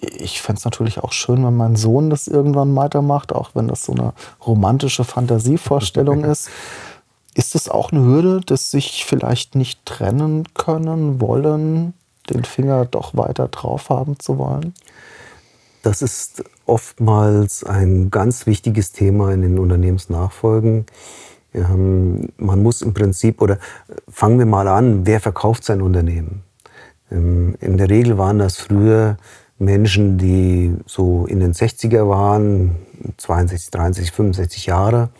Ich 0.00 0.42
fände 0.42 0.58
es 0.58 0.64
natürlich 0.64 0.98
auch 0.98 1.12
schön, 1.12 1.44
wenn 1.44 1.56
mein 1.56 1.76
Sohn 1.76 2.10
das 2.10 2.26
irgendwann 2.26 2.74
weitermacht, 2.74 3.32
auch 3.32 3.50
wenn 3.54 3.68
das 3.68 3.84
so 3.84 3.92
eine 3.92 4.14
romantische 4.44 5.04
Fantasievorstellung 5.04 6.24
ist. 6.24 6.50
Ist 7.34 7.54
es 7.54 7.68
auch 7.68 7.92
eine 7.92 8.00
Hürde, 8.00 8.40
dass 8.40 8.72
sich 8.72 9.04
vielleicht 9.04 9.54
nicht 9.54 9.86
trennen 9.86 10.52
können, 10.54 11.20
wollen, 11.20 11.94
den 12.28 12.44
Finger 12.44 12.84
doch 12.84 13.14
weiter 13.14 13.46
drauf 13.46 13.90
haben 13.90 14.18
zu 14.18 14.38
wollen? 14.38 14.74
Das 15.82 16.02
ist 16.02 16.44
oftmals 16.70 17.64
ein 17.64 18.10
ganz 18.10 18.46
wichtiges 18.46 18.92
Thema 18.92 19.32
in 19.32 19.42
den 19.42 19.58
Unternehmensnachfolgen. 19.58 20.86
man 21.52 22.62
muss 22.62 22.80
im 22.80 22.94
Prinzip, 22.94 23.42
oder 23.42 23.58
fangen 24.08 24.38
wir 24.38 24.46
mal 24.46 24.68
an, 24.68 25.04
wer 25.04 25.18
verkauft 25.18 25.64
sein 25.64 25.82
Unternehmen? 25.82 26.44
Ähm, 27.10 27.56
in 27.60 27.76
der 27.76 27.90
Regel 27.90 28.18
waren 28.18 28.38
das 28.38 28.56
früher 28.56 29.16
Menschen, 29.58 30.16
die 30.16 30.74
so 30.86 31.26
in 31.26 31.40
den 31.40 31.52
60er 31.52 32.08
waren, 32.08 32.76
62, 33.16 33.70
63, 33.70 34.12
65 34.12 34.66
Jahre 34.66 35.10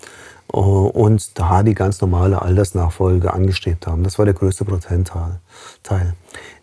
äh, 0.52 0.57
und 0.57 1.38
da 1.38 1.62
die 1.62 1.75
ganz 1.75 2.00
normale 2.00 2.40
Altersnachfolge 2.40 3.33
angestrebt 3.33 3.87
haben. 3.87 4.02
Das 4.02 4.19
war 4.19 4.25
der 4.25 4.35
größte 4.35 4.64
Prozentteil. 4.64 5.40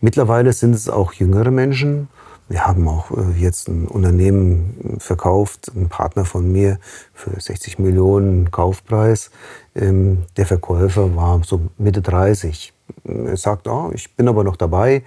Mittlerweile 0.01 0.53
sind 0.53 0.73
es 0.73 0.89
auch 0.89 1.13
jüngere 1.13 1.51
Menschen, 1.51 2.09
wir 2.49 2.65
haben 2.65 2.87
auch 2.87 3.11
äh, 3.11 3.31
jetzt 3.37 3.67
ein 3.67 3.87
Unternehmen 3.87 4.97
verkauft, 4.99 5.71
ein 5.75 5.89
Partner 5.89 6.25
von 6.25 6.49
mir 6.51 6.79
für 7.13 7.39
60 7.39 7.79
Millionen 7.79 8.51
Kaufpreis. 8.51 9.31
Ähm, 9.75 10.23
der 10.37 10.45
Verkäufer 10.45 11.15
war 11.15 11.41
so 11.43 11.61
Mitte 11.77 12.01
30. 12.01 12.73
Er 13.03 13.37
sagt, 13.37 13.67
oh, 13.67 13.91
ich 13.93 14.15
bin 14.15 14.29
aber 14.29 14.43
noch 14.43 14.55
dabei. 14.55 15.03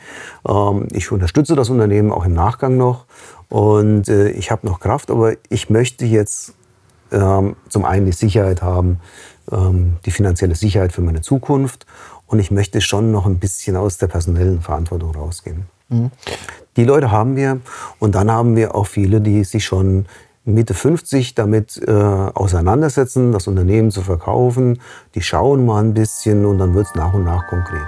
Ähm, 0.47 0.88
ich 0.92 1.11
unterstütze 1.11 1.56
das 1.56 1.70
Unternehmen 1.70 2.12
auch 2.12 2.26
im 2.26 2.35
Nachgang 2.35 2.76
noch. 2.76 3.06
Und 3.49 4.09
äh, 4.09 4.30
ich 4.30 4.50
habe 4.50 4.66
noch 4.66 4.80
Kraft, 4.80 5.11
aber 5.11 5.35
ich 5.49 5.70
möchte 5.70 6.04
jetzt 6.04 6.54
ähm, 7.11 7.56
zum 7.68 7.85
einen 7.85 8.06
die 8.06 8.12
Sicherheit 8.12 8.62
haben, 8.62 9.00
die 10.06 10.12
finanzielle 10.12 10.54
Sicherheit 10.54 10.92
für 10.92 11.00
meine 11.00 11.23
Zukunft. 11.23 11.85
Und 12.28 12.38
ich 12.38 12.52
möchte 12.52 12.80
schon 12.80 13.11
noch 13.11 13.26
ein 13.26 13.40
bisschen 13.40 13.75
aus 13.75 13.99
der 13.99 14.06
personellen 14.06 14.61
Verantwortung 14.61 15.12
rausgehen. 15.12 15.66
Mhm. 15.90 16.11
Die 16.76 16.85
Leute 16.85 17.11
haben 17.11 17.37
wir 17.37 17.61
und 17.99 18.14
dann 18.14 18.30
haben 18.30 18.56
wir 18.56 18.75
auch 18.75 18.87
viele, 18.87 19.20
die 19.20 19.44
sich 19.44 19.64
schon 19.64 20.06
Mitte 20.44 20.73
50 20.73 21.35
damit 21.35 21.80
äh, 21.87 21.92
auseinandersetzen, 21.92 23.32
das 23.32 23.47
Unternehmen 23.47 23.90
zu 23.90 24.02
verkaufen. 24.02 24.80
Die 25.14 25.23
schauen 25.23 25.66
mal 25.66 25.82
ein 25.82 25.94
bisschen 25.94 26.47
und 26.47 26.59
dann 26.59 26.75
wird 26.75 26.87
es 26.87 26.94
nach 26.94 27.12
und 27.12 27.25
nach 27.25 27.47
konkret. 27.49 27.87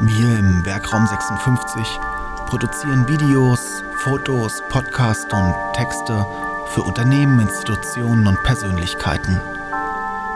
Wir 0.00 0.38
im 0.38 0.66
Werkraum 0.66 1.06
56 1.06 1.98
produzieren 2.46 3.08
Videos, 3.08 3.82
Fotos, 3.98 4.62
Podcasts 4.68 5.32
und 5.32 5.54
Texte 5.72 6.26
für 6.68 6.82
Unternehmen, 6.82 7.40
Institutionen 7.40 8.26
und 8.26 8.42
Persönlichkeiten. 8.42 9.40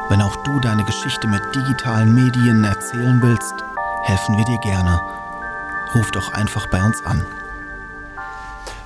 Wenn 0.09 0.23
auch 0.23 0.37
du 0.45 0.59
deine 0.61 0.85
Geschichte 0.85 1.29
mit 1.29 1.43
digitalen 1.55 2.15
Medien 2.15 2.65
erzählen 2.65 3.21
willst, 3.23 3.55
helfen 4.05 4.37
wir 4.39 4.45
dir 4.45 4.59
gerne. 4.59 5.20
Ruf 5.95 6.11
doch 6.13 6.33
einfach 6.33 6.69
bei 6.71 6.83
uns 6.85 7.05
an. 7.05 7.27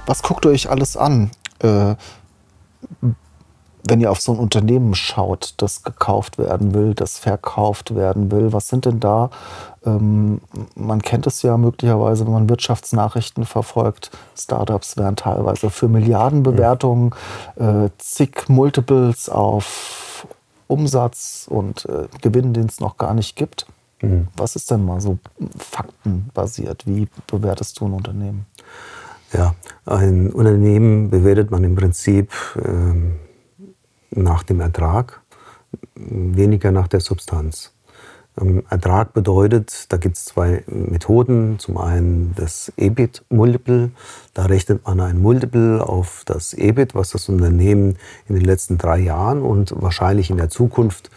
Was 0.06 0.22
guckt 0.22 0.44
ihr 0.44 0.50
euch 0.50 0.70
alles 0.70 0.96
an, 0.96 1.30
äh, 1.60 1.94
wenn 3.86 4.00
ihr 4.00 4.10
auf 4.10 4.20
so 4.20 4.32
ein 4.32 4.38
Unternehmen 4.38 4.94
schaut, 4.94 5.54
das 5.58 5.82
gekauft 5.82 6.38
werden 6.38 6.72
will, 6.72 6.94
das 6.94 7.18
verkauft 7.18 7.94
werden 7.94 8.30
will? 8.30 8.52
Was 8.52 8.68
sind 8.68 8.86
denn 8.86 9.00
da? 9.00 9.30
Ähm, 9.84 10.40
man 10.74 11.02
kennt 11.02 11.26
es 11.26 11.42
ja 11.42 11.58
möglicherweise, 11.58 12.24
wenn 12.24 12.32
man 12.32 12.48
Wirtschaftsnachrichten 12.48 13.44
verfolgt. 13.44 14.10
Startups 14.36 14.96
werden 14.96 15.16
teilweise 15.16 15.68
für 15.68 15.88
Milliardenbewertungen, 15.88 17.14
äh, 17.56 17.90
zig 17.98 18.48
Multiples 18.48 19.28
auf 19.28 20.26
Umsatz 20.66 21.46
und 21.50 21.84
äh, 21.86 22.08
Gewinn, 22.22 22.54
den 22.54 22.66
es 22.66 22.80
noch 22.80 22.96
gar 22.96 23.12
nicht 23.12 23.36
gibt. 23.36 23.66
Mhm. 24.04 24.28
Was 24.36 24.56
ist 24.56 24.70
denn 24.70 24.84
mal 24.84 25.00
so 25.00 25.18
faktenbasiert? 25.56 26.86
Wie 26.86 27.08
bewertest 27.26 27.80
du 27.80 27.86
ein 27.86 27.92
Unternehmen? 27.92 28.46
Ja, 29.32 29.54
ein 29.86 30.30
Unternehmen 30.30 31.10
bewertet 31.10 31.50
man 31.50 31.64
im 31.64 31.74
Prinzip 31.74 32.32
ähm, 32.64 33.16
nach 34.10 34.44
dem 34.44 34.60
Ertrag, 34.60 35.20
weniger 35.96 36.70
nach 36.70 36.86
der 36.86 37.00
Substanz. 37.00 37.72
Ähm, 38.40 38.64
Ertrag 38.68 39.12
bedeutet, 39.12 39.92
da 39.92 39.96
gibt 39.96 40.16
es 40.16 40.24
zwei 40.24 40.64
Methoden. 40.66 41.58
Zum 41.58 41.78
einen 41.78 42.34
das 42.36 42.72
EBIT-Multiple. 42.76 43.90
Da 44.34 44.46
rechnet 44.46 44.86
man 44.86 45.00
ein 45.00 45.20
Multiple 45.20 45.84
auf 45.84 46.22
das 46.26 46.52
EBIT, 46.52 46.94
was 46.94 47.10
das 47.10 47.28
Unternehmen 47.28 47.96
in 48.28 48.34
den 48.34 48.44
letzten 48.44 48.78
drei 48.78 48.98
Jahren 48.98 49.42
und 49.42 49.74
wahrscheinlich 49.80 50.30
in 50.30 50.36
der 50.36 50.50
Zukunft 50.50 51.10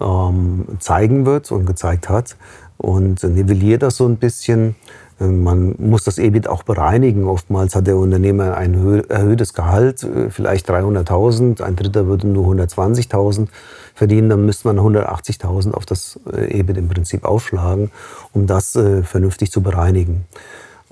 ähm, 0.00 0.66
zeigen 0.78 1.26
wird 1.26 1.50
und 1.50 1.66
gezeigt 1.66 2.08
hat. 2.08 2.36
Und 2.76 3.22
nivelliert 3.22 3.82
das 3.82 3.96
so 3.96 4.06
ein 4.06 4.16
bisschen 4.16 4.74
äh, 5.20 5.26
man 5.26 5.74
muss 5.78 6.04
das 6.04 6.18
EBIT 6.18 6.48
auch 6.48 6.62
bereinigen. 6.62 7.26
Oftmals 7.26 7.74
hat 7.74 7.86
der 7.86 7.96
Unternehmer 7.96 8.56
ein 8.56 8.74
erhöhtes 9.08 9.54
Gehalt, 9.54 10.02
äh, 10.02 10.30
vielleicht 10.30 10.68
300.000, 10.70 11.62
ein 11.62 11.76
Dritter 11.76 12.06
würde 12.06 12.28
nur 12.28 12.46
120.000 12.54 13.48
verdienen, 13.94 14.28
dann 14.28 14.44
müsste 14.44 14.68
man 14.68 14.78
180.000 14.78 15.72
auf 15.72 15.86
das 15.86 16.18
äh, 16.32 16.58
EBIT 16.58 16.78
im 16.78 16.88
Prinzip 16.88 17.24
aufschlagen, 17.24 17.90
um 18.32 18.46
das 18.46 18.78
vernünftig 19.02 19.52
zu 19.52 19.62
bereinigen. 19.62 20.24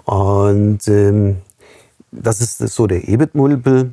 Und 0.05 0.87
ähm, 0.89 1.39
das 2.11 2.41
ist 2.41 2.59
so 2.59 2.87
der 2.87 3.09
EBIT-Multiple. 3.09 3.91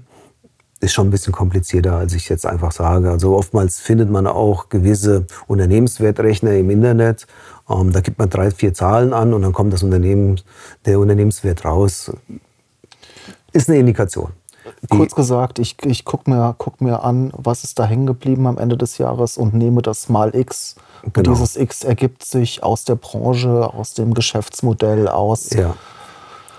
Ist 0.82 0.94
schon 0.94 1.08
ein 1.08 1.12
bisschen 1.12 1.34
komplizierter, 1.34 1.96
als 1.96 2.14
ich 2.14 2.30
jetzt 2.30 2.46
einfach 2.46 2.72
sage. 2.72 3.12
Also 3.12 3.36
oftmals 3.36 3.80
findet 3.80 4.10
man 4.10 4.28
auch 4.28 4.70
gewisse 4.70 5.26
Unternehmenswertrechner 5.48 6.54
im 6.54 6.70
Internet 6.70 7.28
ähm, 7.70 7.92
da 7.92 8.02
gibt 8.02 8.18
man 8.20 8.30
drei, 8.30 8.52
vier 8.52 8.74
Zahlen 8.74 9.14
an 9.14 9.34
und 9.34 9.44
dann 9.44 9.54
kommt 9.54 9.74
das 9.74 9.84
Unternehmen, 9.84 10.42
der 10.86 11.00
Unternehmenswert 11.00 11.66
raus. 11.66 12.12
Ist 13.54 13.70
eine 13.70 13.80
Indikation. 13.80 14.32
Kurz 14.90 15.16
gesagt, 15.16 15.60
ich, 15.60 15.78
ich 15.86 16.06
gucke 16.06 16.30
mir, 16.30 16.56
guck 16.58 16.80
mir 16.80 17.04
an, 17.04 17.32
was 17.36 17.64
ist 17.64 17.80
da 17.80 17.86
hängen 17.86 18.06
geblieben 18.06 18.48
am 18.48 18.58
Ende 18.58 18.78
des 18.78 18.98
Jahres 18.98 19.38
und 19.38 19.54
nehme 19.54 19.82
das 19.82 20.10
mal 20.10 20.36
X. 20.36 20.76
Genau. 21.02 21.32
Und 21.32 21.38
dieses 21.38 21.56
X 21.56 21.84
ergibt 21.84 22.24
sich 22.24 22.64
aus 22.64 22.84
der 22.84 22.96
Branche, 22.96 23.74
aus 23.74 23.94
dem 23.94 24.14
Geschäftsmodell, 24.14 25.08
aus. 25.08 25.52
Ja. 25.52 25.76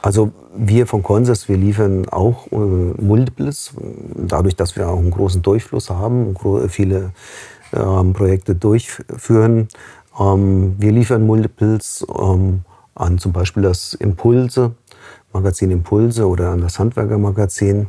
Also 0.02 0.32
wir 0.56 0.86
von 0.86 1.02
Consors, 1.02 1.48
wir 1.48 1.56
liefern 1.56 2.08
auch 2.08 2.50
äh, 2.52 2.56
Multiples, 2.56 3.72
dadurch, 4.14 4.56
dass 4.56 4.76
wir 4.76 4.88
auch 4.88 4.98
einen 4.98 5.10
großen 5.10 5.42
Durchfluss 5.42 5.90
haben, 5.90 6.34
viele 6.68 7.12
äh, 7.72 8.04
Projekte 8.12 8.54
durchführen, 8.54 9.68
ähm, 10.18 10.74
wir 10.78 10.92
liefern 10.92 11.26
Multiples 11.26 12.04
ähm, 12.18 12.62
an 12.94 13.18
zum 13.18 13.32
Beispiel 13.32 13.62
das 13.62 13.94
Impulse, 13.94 14.74
Magazin 15.32 15.70
Impulse 15.70 16.26
oder 16.26 16.50
an 16.50 16.60
das 16.60 16.78
Handwerkermagazin. 16.78 17.86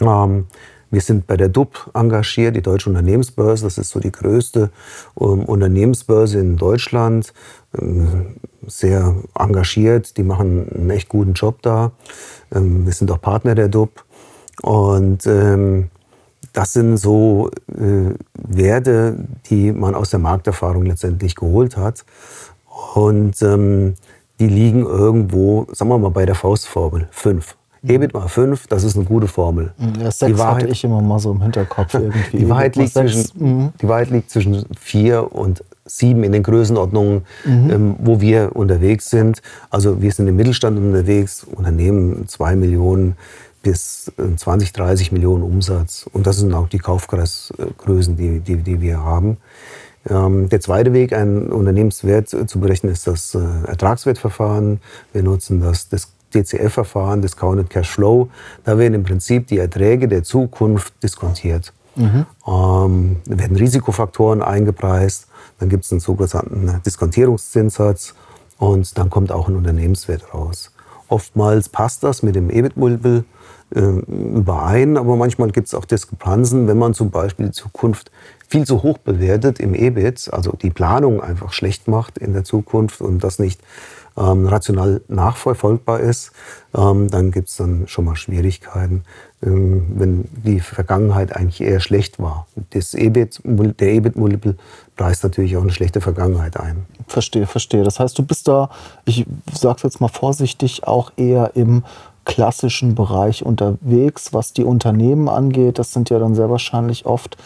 Ähm, 0.00 0.46
wir 0.90 1.00
sind 1.00 1.26
bei 1.26 1.36
der 1.36 1.48
DUB 1.48 1.90
engagiert, 1.94 2.56
die 2.56 2.62
Deutsche 2.62 2.90
Unternehmensbörse. 2.90 3.64
Das 3.64 3.78
ist 3.78 3.90
so 3.90 4.00
die 4.00 4.12
größte 4.12 4.70
ähm, 5.20 5.44
Unternehmensbörse 5.44 6.38
in 6.38 6.56
Deutschland. 6.56 7.32
Ähm, 7.80 8.36
sehr 8.66 9.14
engagiert, 9.38 10.16
die 10.16 10.22
machen 10.22 10.68
einen 10.74 10.90
echt 10.90 11.08
guten 11.08 11.34
Job 11.34 11.62
da. 11.62 11.92
Ähm, 12.52 12.86
wir 12.86 12.92
sind 12.92 13.10
auch 13.10 13.20
Partner 13.20 13.54
der 13.54 13.68
DUB. 13.68 14.04
Und 14.62 15.26
das 16.52 16.72
sind 16.72 16.96
so 16.96 17.50
äh, 17.68 18.14
Werte, 18.34 19.16
die 19.48 19.72
man 19.72 19.94
aus 19.94 20.10
der 20.10 20.18
Markterfahrung 20.18 20.84
letztendlich 20.84 21.34
geholt 21.34 21.76
hat. 21.76 22.04
Und 22.94 23.40
ähm, 23.42 23.94
die 24.38 24.48
liegen 24.48 24.84
irgendwo, 24.84 25.66
sagen 25.72 25.90
wir 25.90 25.98
mal, 25.98 26.10
bei 26.10 26.26
der 26.26 26.34
Faustformel 26.34 27.08
5. 27.10 27.56
EBIT 27.82 28.14
mal 28.14 28.28
5, 28.28 28.66
das 28.66 28.84
ist 28.84 28.96
eine 28.96 29.04
gute 29.04 29.26
Formel. 29.26 29.72
Ja, 29.98 30.10
6 30.10 30.38
Wahrheit, 30.38 30.62
hatte 30.62 30.72
ich 30.72 30.84
immer 30.84 31.00
mal 31.00 31.18
so 31.18 31.32
im 31.32 31.42
Hinterkopf 31.42 31.94
irgendwie. 31.94 32.38
Die 32.38 32.48
Wahrheit, 32.48 32.76
liegt 32.76 32.92
zwischen, 32.92 33.24
mhm. 33.34 33.72
die 33.80 33.88
Wahrheit 33.88 34.10
liegt 34.10 34.30
zwischen 34.30 34.66
4 34.78 35.32
und 35.32 35.64
7 35.86 36.22
in 36.22 36.32
den 36.32 36.42
Größenordnungen, 36.42 37.22
mhm. 37.44 37.70
ähm, 37.70 37.96
wo 37.98 38.20
wir 38.20 38.54
unterwegs 38.54 39.10
sind. 39.10 39.42
Also 39.70 40.02
wir 40.02 40.12
sind 40.12 40.28
im 40.28 40.36
Mittelstand 40.36 40.78
unterwegs, 40.78 41.44
Unternehmen 41.44 42.28
2 42.28 42.56
Millionen 42.56 43.16
bis 43.62 44.10
20, 44.36 44.68
äh, 44.68 44.72
30 44.72 45.12
Millionen 45.12 45.42
Umsatz. 45.42 46.06
Und 46.12 46.26
das 46.26 46.38
sind 46.38 46.52
auch 46.54 46.68
die 46.68 46.78
Kaufkreisgrößen, 46.78 48.16
die, 48.16 48.40
die, 48.40 48.56
die 48.56 48.80
wir 48.80 49.02
haben. 49.02 49.38
Ähm, 50.08 50.48
der 50.48 50.60
zweite 50.60 50.92
Weg, 50.92 51.12
einen 51.12 51.52
Unternehmenswert 51.52 52.28
zu 52.28 52.60
berechnen, 52.60 52.92
ist 52.92 53.06
das 53.06 53.34
äh, 53.34 53.38
Ertragswertverfahren. 53.66 54.80
Wir 55.12 55.22
nutzen 55.22 55.60
das, 55.60 55.88
das 55.88 56.12
DCF-Verfahren, 56.30 57.22
Discounted 57.22 57.70
Cash 57.70 57.90
Flow. 57.90 58.28
Da 58.64 58.78
werden 58.78 58.94
im 58.94 59.02
Prinzip 59.04 59.46
die 59.46 59.58
Erträge 59.58 60.08
der 60.08 60.22
Zukunft 60.22 60.94
diskontiert. 61.02 61.72
Mhm. 61.96 62.26
Ähm, 62.46 63.16
werden 63.26 63.56
Risikofaktoren 63.56 64.42
eingepreist. 64.42 65.26
Dann 65.58 65.68
gibt 65.68 65.84
es 65.84 65.92
einen 65.92 66.00
sogenannten 66.00 66.80
Diskontierungszinssatz 66.84 68.14
und 68.58 68.96
dann 68.96 69.10
kommt 69.10 69.32
auch 69.32 69.48
ein 69.48 69.56
Unternehmenswert 69.56 70.32
raus. 70.32 70.72
Oftmals 71.08 71.68
passt 71.68 72.04
das 72.04 72.22
mit 72.22 72.36
dem 72.36 72.50
EBIT-Multiple 72.50 73.24
äh, 73.74 73.80
überein, 73.80 74.96
aber 74.96 75.16
manchmal 75.16 75.50
gibt 75.50 75.66
es 75.66 75.74
auch 75.74 75.84
Diskrepanzen, 75.84 76.68
wenn 76.68 76.78
man 76.78 76.94
zum 76.94 77.10
Beispiel 77.10 77.46
die 77.46 77.52
Zukunft 77.52 78.10
viel 78.48 78.64
zu 78.64 78.82
hoch 78.82 78.98
bewertet 78.98 79.60
im 79.60 79.74
EBIT, 79.74 80.30
also 80.32 80.52
die 80.52 80.70
Planung 80.70 81.20
einfach 81.20 81.52
schlecht 81.52 81.88
macht 81.88 82.18
in 82.18 82.32
der 82.32 82.44
Zukunft 82.44 83.00
und 83.00 83.22
das 83.22 83.38
nicht 83.38 83.60
ähm, 84.20 84.46
rational 84.46 85.00
nachverfolgbar 85.08 86.00
ist, 86.00 86.32
ähm, 86.76 87.10
dann 87.10 87.30
gibt 87.30 87.48
es 87.48 87.56
dann 87.56 87.88
schon 87.88 88.04
mal 88.04 88.16
Schwierigkeiten, 88.16 89.04
ähm, 89.42 89.86
wenn 89.94 90.28
die 90.44 90.60
Vergangenheit 90.60 91.34
eigentlich 91.34 91.62
eher 91.62 91.80
schlecht 91.80 92.18
war. 92.18 92.46
Das 92.70 92.94
EBIT, 92.94 93.40
der 93.44 93.92
EBIT-Multiple 93.94 94.56
preist 94.96 95.24
natürlich 95.24 95.56
auch 95.56 95.62
eine 95.62 95.72
schlechte 95.72 96.00
Vergangenheit 96.00 96.58
ein. 96.58 96.84
Verstehe, 97.08 97.46
verstehe. 97.46 97.82
Das 97.82 97.98
heißt, 97.98 98.18
du 98.18 98.22
bist 98.22 98.46
da, 98.46 98.70
ich 99.06 99.26
sage 99.52 99.76
es 99.78 99.82
jetzt 99.82 100.00
mal 100.00 100.08
vorsichtig, 100.08 100.84
auch 100.84 101.12
eher 101.16 101.52
im 101.54 101.84
klassischen 102.26 102.94
Bereich 102.94 103.44
unterwegs, 103.44 104.32
was 104.32 104.52
die 104.52 104.64
Unternehmen 104.64 105.28
angeht. 105.28 105.78
Das 105.78 105.92
sind 105.92 106.10
ja 106.10 106.18
dann 106.18 106.34
sehr 106.34 106.50
wahrscheinlich 106.50 107.06
oft 107.06 107.36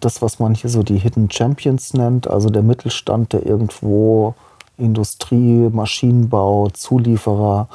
das, 0.00 0.22
was 0.22 0.38
man 0.38 0.54
hier 0.54 0.70
so 0.70 0.82
die 0.82 0.98
Hidden 0.98 1.30
Champions 1.30 1.94
nennt, 1.94 2.28
also 2.28 2.50
der 2.50 2.62
Mittelstand, 2.62 3.32
der 3.32 3.46
irgendwo 3.46 4.34
Industrie, 4.78 5.68
Maschinenbau, 5.70 6.68
Zulieferer, 6.70 7.68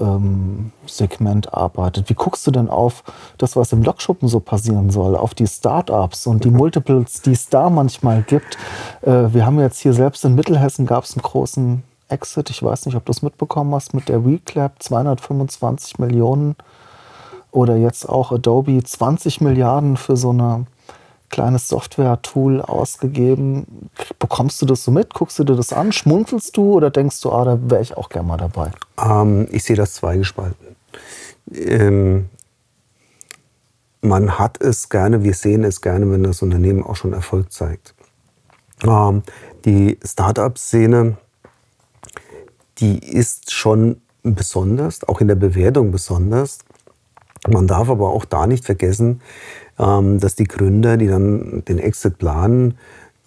ähm, 0.00 0.72
Segment 0.86 1.54
arbeitet. 1.54 2.10
Wie 2.10 2.14
guckst 2.14 2.46
du 2.46 2.50
denn 2.50 2.68
auf 2.68 3.04
das, 3.38 3.56
was 3.56 3.72
im 3.72 3.82
Lokschuppen 3.82 4.28
so 4.28 4.40
passieren 4.40 4.90
soll, 4.90 5.16
auf 5.16 5.34
die 5.34 5.46
Startups 5.46 6.26
und 6.26 6.44
die 6.44 6.50
Multiples, 6.50 7.22
die 7.22 7.32
es 7.32 7.48
da 7.48 7.70
manchmal 7.70 8.22
gibt? 8.22 8.58
Äh, 9.02 9.32
wir 9.32 9.46
haben 9.46 9.60
jetzt 9.60 9.80
hier 9.80 9.92
selbst 9.92 10.24
in 10.24 10.34
Mittelhessen 10.34 10.86
gab 10.86 11.04
es 11.04 11.14
einen 11.14 11.22
großen 11.22 11.82
Exit. 12.08 12.50
Ich 12.50 12.62
weiß 12.62 12.86
nicht, 12.86 12.96
ob 12.96 13.04
du 13.04 13.12
es 13.12 13.22
mitbekommen 13.22 13.74
hast 13.74 13.94
mit 13.94 14.08
der 14.08 14.24
Reclap, 14.24 14.82
225 14.82 15.98
Millionen 15.98 16.56
oder 17.50 17.76
jetzt 17.76 18.08
auch 18.08 18.32
Adobe 18.32 18.82
20 18.82 19.40
Milliarden 19.40 19.96
für 19.96 20.16
so 20.16 20.32
ein 20.32 20.66
kleines 21.32 21.66
Software-Tool 21.66 22.62
ausgegeben. 22.62 23.90
Bekommst 24.20 24.62
du 24.62 24.66
das 24.66 24.84
so 24.84 24.92
mit? 24.92 25.12
Guckst 25.12 25.40
du 25.40 25.44
dir 25.44 25.56
das 25.56 25.72
an? 25.72 25.90
Schmunzelst 25.90 26.56
du 26.56 26.74
oder 26.74 26.90
denkst 26.90 27.20
du, 27.22 27.32
ah, 27.32 27.44
da 27.44 27.58
wäre 27.60 27.82
ich 27.82 27.96
auch 27.96 28.08
gerne 28.08 28.28
mal 28.28 28.36
dabei? 28.36 28.70
Ähm, 28.96 29.48
ich 29.50 29.64
sehe 29.64 29.74
das 29.74 29.94
zweigespalten. 29.94 30.76
Ähm, 31.52 32.28
man 34.00 34.38
hat 34.38 34.60
es 34.62 34.88
gerne, 34.88 35.24
wir 35.24 35.34
sehen 35.34 35.64
es 35.64 35.80
gerne, 35.80 36.08
wenn 36.12 36.22
das 36.22 36.42
Unternehmen 36.42 36.84
auch 36.84 36.94
schon 36.96 37.12
Erfolg 37.12 37.52
zeigt. 37.52 37.94
Ähm, 38.84 39.24
die 39.64 39.98
Startup-Szene 40.04 41.16
die 42.82 42.98
ist 42.98 43.52
schon 43.52 44.00
besonders, 44.24 45.06
auch 45.08 45.20
in 45.20 45.28
der 45.28 45.36
Bewertung 45.36 45.92
besonders. 45.92 46.58
Man 47.48 47.66
darf 47.66 47.90
aber 47.90 48.10
auch 48.10 48.24
da 48.24 48.46
nicht 48.46 48.64
vergessen, 48.64 49.20
ähm, 49.78 50.20
dass 50.20 50.36
die 50.36 50.44
Gründer, 50.44 50.96
die 50.96 51.08
dann 51.08 51.64
den 51.66 51.78
Exit 51.78 52.18
planen, 52.18 52.78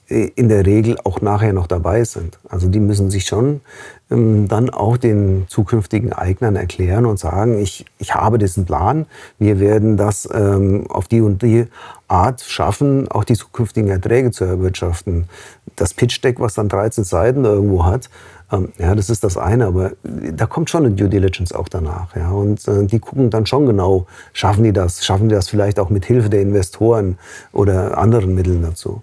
äh, 0.08 0.32
in 0.36 0.50
der 0.50 0.66
Regel 0.66 0.98
auch 1.04 1.22
nachher 1.22 1.54
noch 1.54 1.68
dabei 1.68 2.04
sind. 2.04 2.40
Also 2.48 2.68
die 2.68 2.80
müssen 2.80 3.10
sich 3.10 3.26
schon 3.26 3.62
dann 4.10 4.70
auch 4.70 4.98
den 4.98 5.46
zukünftigen 5.48 6.14
Eignern 6.14 6.56
erklären 6.56 7.08
und 7.08 7.18
sagen, 7.18 7.58
ich, 7.58 7.86
ich 7.98 8.14
habe 8.14 8.38
diesen 8.38 8.66
Plan, 8.66 9.08
wir 9.40 9.60
werden 9.60 9.98
das 9.98 10.30
ähm, 10.32 10.86
auf 10.90 11.08
die 11.08 11.22
und 11.22 11.42
die 11.42 11.66
Art 12.08 12.42
schaffen, 12.42 13.10
auch 13.10 13.24
die 13.24 13.34
zukünftigen 13.34 13.90
Erträge 13.90 14.30
zu 14.30 14.46
erwirtschaften. 14.46 15.28
Das 15.76 15.96
Pitch-Deck, 15.96 16.40
was 16.40 16.54
dann 16.54 16.70
13 16.70 17.04
Seiten 17.04 17.46
irgendwo 17.46 17.84
hat, 17.84 18.12
ähm, 18.52 18.72
ja, 18.78 18.94
das 18.94 19.10
ist 19.10 19.24
das 19.24 19.38
eine, 19.38 19.66
aber 19.66 19.94
da 20.04 20.46
kommt 20.46 20.70
schon 20.70 20.86
eine 20.86 20.94
Due 20.94 21.10
Diligence 21.10 21.52
auch 21.52 21.68
danach. 21.68 22.16
Ja, 22.16 22.30
und 22.30 22.68
äh, 22.68 22.86
die 22.86 23.00
gucken 23.00 23.32
dann 23.32 23.48
schon 23.48 23.66
genau, 23.66 24.06
schaffen 24.34 24.64
die 24.64 24.74
das, 24.74 25.04
schaffen 25.04 25.30
die 25.30 25.36
das 25.36 25.50
vielleicht 25.50 25.80
auch 25.80 25.90
mit 25.90 26.06
Hilfe 26.06 26.30
der 26.30 26.42
Investoren 26.42 27.18
oder 27.52 27.98
anderen 27.98 28.36
Mitteln 28.36 28.62
dazu. 28.62 29.02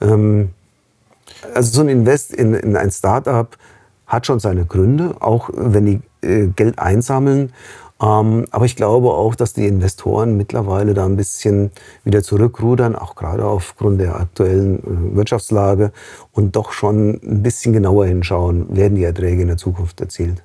Ähm, 0.00 0.50
also 1.54 1.72
so 1.72 1.80
ein 1.80 1.88
Invest 1.88 2.32
in, 2.32 2.54
in 2.54 2.76
ein 2.76 2.92
Startup 2.92 3.48
hat 4.06 4.26
schon 4.26 4.40
seine 4.40 4.66
Gründe, 4.66 5.16
auch 5.20 5.50
wenn 5.52 5.86
die 5.86 6.00
äh, 6.22 6.48
Geld 6.48 6.78
einsammeln. 6.78 7.52
Ähm, 8.02 8.46
aber 8.50 8.64
ich 8.64 8.76
glaube 8.76 9.10
auch, 9.10 9.34
dass 9.34 9.52
die 9.52 9.66
Investoren 9.66 10.36
mittlerweile 10.36 10.94
da 10.94 11.06
ein 11.06 11.16
bisschen 11.16 11.70
wieder 12.02 12.22
zurückrudern, 12.22 12.96
auch 12.96 13.14
gerade 13.14 13.44
aufgrund 13.44 14.00
der 14.00 14.16
aktuellen 14.16 14.78
äh, 14.80 15.16
Wirtschaftslage 15.16 15.92
und 16.32 16.56
doch 16.56 16.72
schon 16.72 17.20
ein 17.22 17.42
bisschen 17.42 17.72
genauer 17.72 18.06
hinschauen, 18.06 18.76
werden 18.76 18.96
die 18.96 19.04
Erträge 19.04 19.42
in 19.42 19.48
der 19.48 19.56
Zukunft 19.56 20.00
erzielt. 20.00 20.42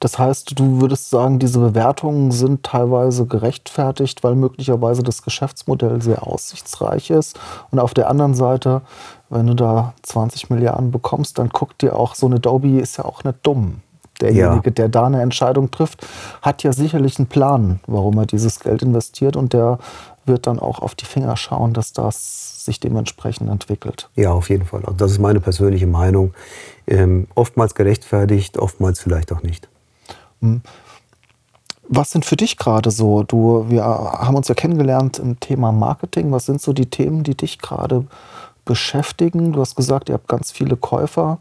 Das 0.00 0.18
heißt, 0.18 0.58
du 0.58 0.80
würdest 0.80 1.10
sagen, 1.10 1.38
diese 1.38 1.58
Bewertungen 1.58 2.30
sind 2.30 2.62
teilweise 2.62 3.26
gerechtfertigt, 3.26 4.24
weil 4.24 4.34
möglicherweise 4.34 5.02
das 5.02 5.22
Geschäftsmodell 5.22 6.02
sehr 6.02 6.26
aussichtsreich 6.26 7.10
ist. 7.10 7.38
Und 7.70 7.78
auf 7.78 7.94
der 7.94 8.08
anderen 8.08 8.34
Seite, 8.34 8.82
wenn 9.28 9.46
du 9.46 9.54
da 9.54 9.94
20 10.02 10.50
Milliarden 10.50 10.90
bekommst, 10.90 11.38
dann 11.38 11.48
guckt 11.48 11.82
dir 11.82 11.96
auch 11.96 12.14
so 12.14 12.26
eine 12.26 12.36
Adobe 12.36 12.78
ist 12.78 12.98
ja 12.98 13.04
auch 13.04 13.24
nicht 13.24 13.38
dumm 13.42 13.80
derjenige, 14.20 14.68
ja. 14.68 14.70
der 14.70 14.88
da 14.88 15.06
eine 15.06 15.22
Entscheidung 15.22 15.70
trifft, 15.70 16.06
hat 16.42 16.62
ja 16.62 16.72
sicherlich 16.72 17.18
einen 17.18 17.26
Plan, 17.26 17.80
warum 17.86 18.18
er 18.18 18.26
dieses 18.26 18.60
Geld 18.60 18.82
investiert 18.82 19.36
und 19.36 19.52
der 19.52 19.78
wird 20.26 20.46
dann 20.46 20.58
auch 20.58 20.80
auf 20.80 20.94
die 20.94 21.04
Finger 21.04 21.36
schauen, 21.36 21.72
dass 21.72 21.92
das 21.92 22.64
sich 22.64 22.80
dementsprechend 22.80 23.50
entwickelt. 23.50 24.08
Ja, 24.14 24.32
auf 24.32 24.48
jeden 24.48 24.64
Fall. 24.64 24.82
Das 24.96 25.12
ist 25.12 25.18
meine 25.18 25.40
persönliche 25.40 25.86
Meinung. 25.86 26.34
Ähm, 26.86 27.28
oftmals 27.34 27.74
gerechtfertigt, 27.74 28.58
oftmals 28.58 29.00
vielleicht 29.00 29.32
auch 29.32 29.42
nicht. 29.42 29.68
Hm. 30.40 30.62
Was 31.86 32.10
sind 32.10 32.24
für 32.24 32.36
dich 32.36 32.56
gerade 32.56 32.90
so? 32.90 33.22
Du, 33.24 33.66
wir 33.68 33.84
haben 33.84 34.36
uns 34.36 34.48
ja 34.48 34.54
kennengelernt 34.54 35.18
im 35.18 35.38
Thema 35.38 35.70
Marketing. 35.70 36.32
Was 36.32 36.46
sind 36.46 36.60
so 36.62 36.72
die 36.72 36.86
Themen, 36.86 37.24
die 37.24 37.36
dich 37.36 37.58
gerade 37.58 38.06
beschäftigen? 38.64 39.52
Du 39.52 39.60
hast 39.60 39.76
gesagt, 39.76 40.08
ihr 40.08 40.14
habt 40.14 40.28
ganz 40.28 40.50
viele 40.50 40.76
Käufer, 40.76 41.38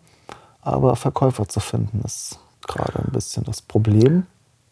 aber 0.61 0.97
Verkäufer 0.97 1.47
zu 1.47 1.61
finden 1.61 2.01
ist 2.03 2.39
gerade 2.67 2.99
ein 2.99 3.11
bisschen 3.11 3.43
das 3.45 3.61
Problem? 3.61 4.25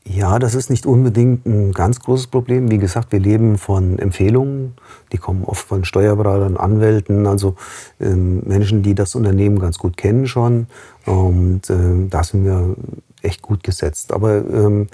Ja, 0.03 0.39
das 0.39 0.55
ist 0.55 0.71
nicht 0.71 0.87
unbedingt 0.87 1.45
ein 1.45 1.73
ganz 1.73 1.99
großes 1.99 2.27
Problem. 2.27 2.71
Wie 2.71 2.79
gesagt, 2.79 3.11
wir 3.11 3.19
leben 3.19 3.57
von 3.57 3.99
Empfehlungen. 3.99 4.73
Die 5.11 5.17
kommen 5.17 5.43
oft 5.45 5.65
von 5.65 5.85
Steuerberatern, 5.85 6.57
Anwälten, 6.57 7.27
also 7.27 7.55
äh, 7.99 8.09
Menschen, 8.09 8.81
die 8.81 8.95
das 8.95 9.13
Unternehmen 9.13 9.59
ganz 9.59 9.77
gut 9.77 9.97
kennen 9.97 10.27
schon. 10.27 10.67
Und 11.05 11.69
äh, 11.69 12.07
da 12.09 12.23
sind 12.23 12.45
wir 12.45 12.75
echt 13.21 13.43
gut 13.43 13.63
gesetzt. 13.63 14.11
Aber 14.11 14.37
ähm, 14.37 14.87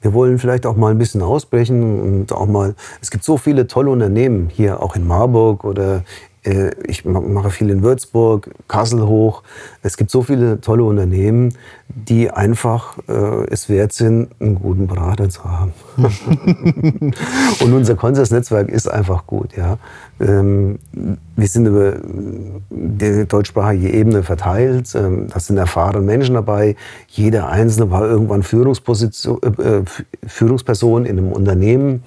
wir 0.00 0.14
wollen 0.14 0.38
vielleicht 0.38 0.64
auch 0.64 0.76
mal 0.76 0.92
ein 0.92 0.98
bisschen 0.98 1.22
ausbrechen 1.22 2.00
und 2.00 2.32
auch 2.32 2.46
mal, 2.46 2.74
es 3.00 3.10
gibt 3.10 3.24
so 3.24 3.36
viele 3.36 3.66
tolle 3.66 3.90
Unternehmen 3.90 4.48
hier 4.48 4.80
auch 4.80 4.94
in 4.94 5.06
Marburg 5.06 5.64
oder 5.64 6.04
ich 6.44 7.04
mache 7.04 7.50
viel 7.50 7.70
in 7.70 7.82
Würzburg, 7.82 8.50
Kassel 8.66 9.06
hoch. 9.06 9.44
Es 9.82 9.96
gibt 9.96 10.10
so 10.10 10.22
viele 10.22 10.60
tolle 10.60 10.82
Unternehmen, 10.82 11.54
die 11.94 12.30
einfach 12.30 12.98
äh, 13.08 13.44
es 13.48 13.68
wert 13.68 13.92
sind, 13.92 14.28
einen 14.40 14.56
guten 14.56 14.88
Berater 14.88 15.28
zu 15.28 15.44
haben. 15.44 15.72
und 17.60 17.72
unser 17.72 17.94
Konsens-Netzwerk 17.94 18.68
ist 18.70 18.90
einfach 18.90 19.26
gut. 19.26 19.56
Ja. 19.56 19.78
Ähm, 20.20 20.78
wir 21.36 21.46
sind 21.46 21.66
über 21.66 21.94
die 22.70 23.26
deutschsprachige 23.26 23.90
Ebene 23.90 24.22
verteilt. 24.22 24.94
Ähm, 24.94 25.28
da 25.28 25.38
sind 25.38 25.58
erfahrene 25.58 26.04
Menschen 26.04 26.34
dabei. 26.34 26.76
Jeder 27.08 27.48
Einzelne 27.48 27.90
war 27.90 28.02
irgendwann 28.02 28.42
Führungsposition, 28.42 29.38
äh, 29.42 29.78
äh 29.78 29.82
Führungsperson 30.26 31.04
in 31.04 31.18
einem 31.18 31.32
Unternehmen, 31.32 32.02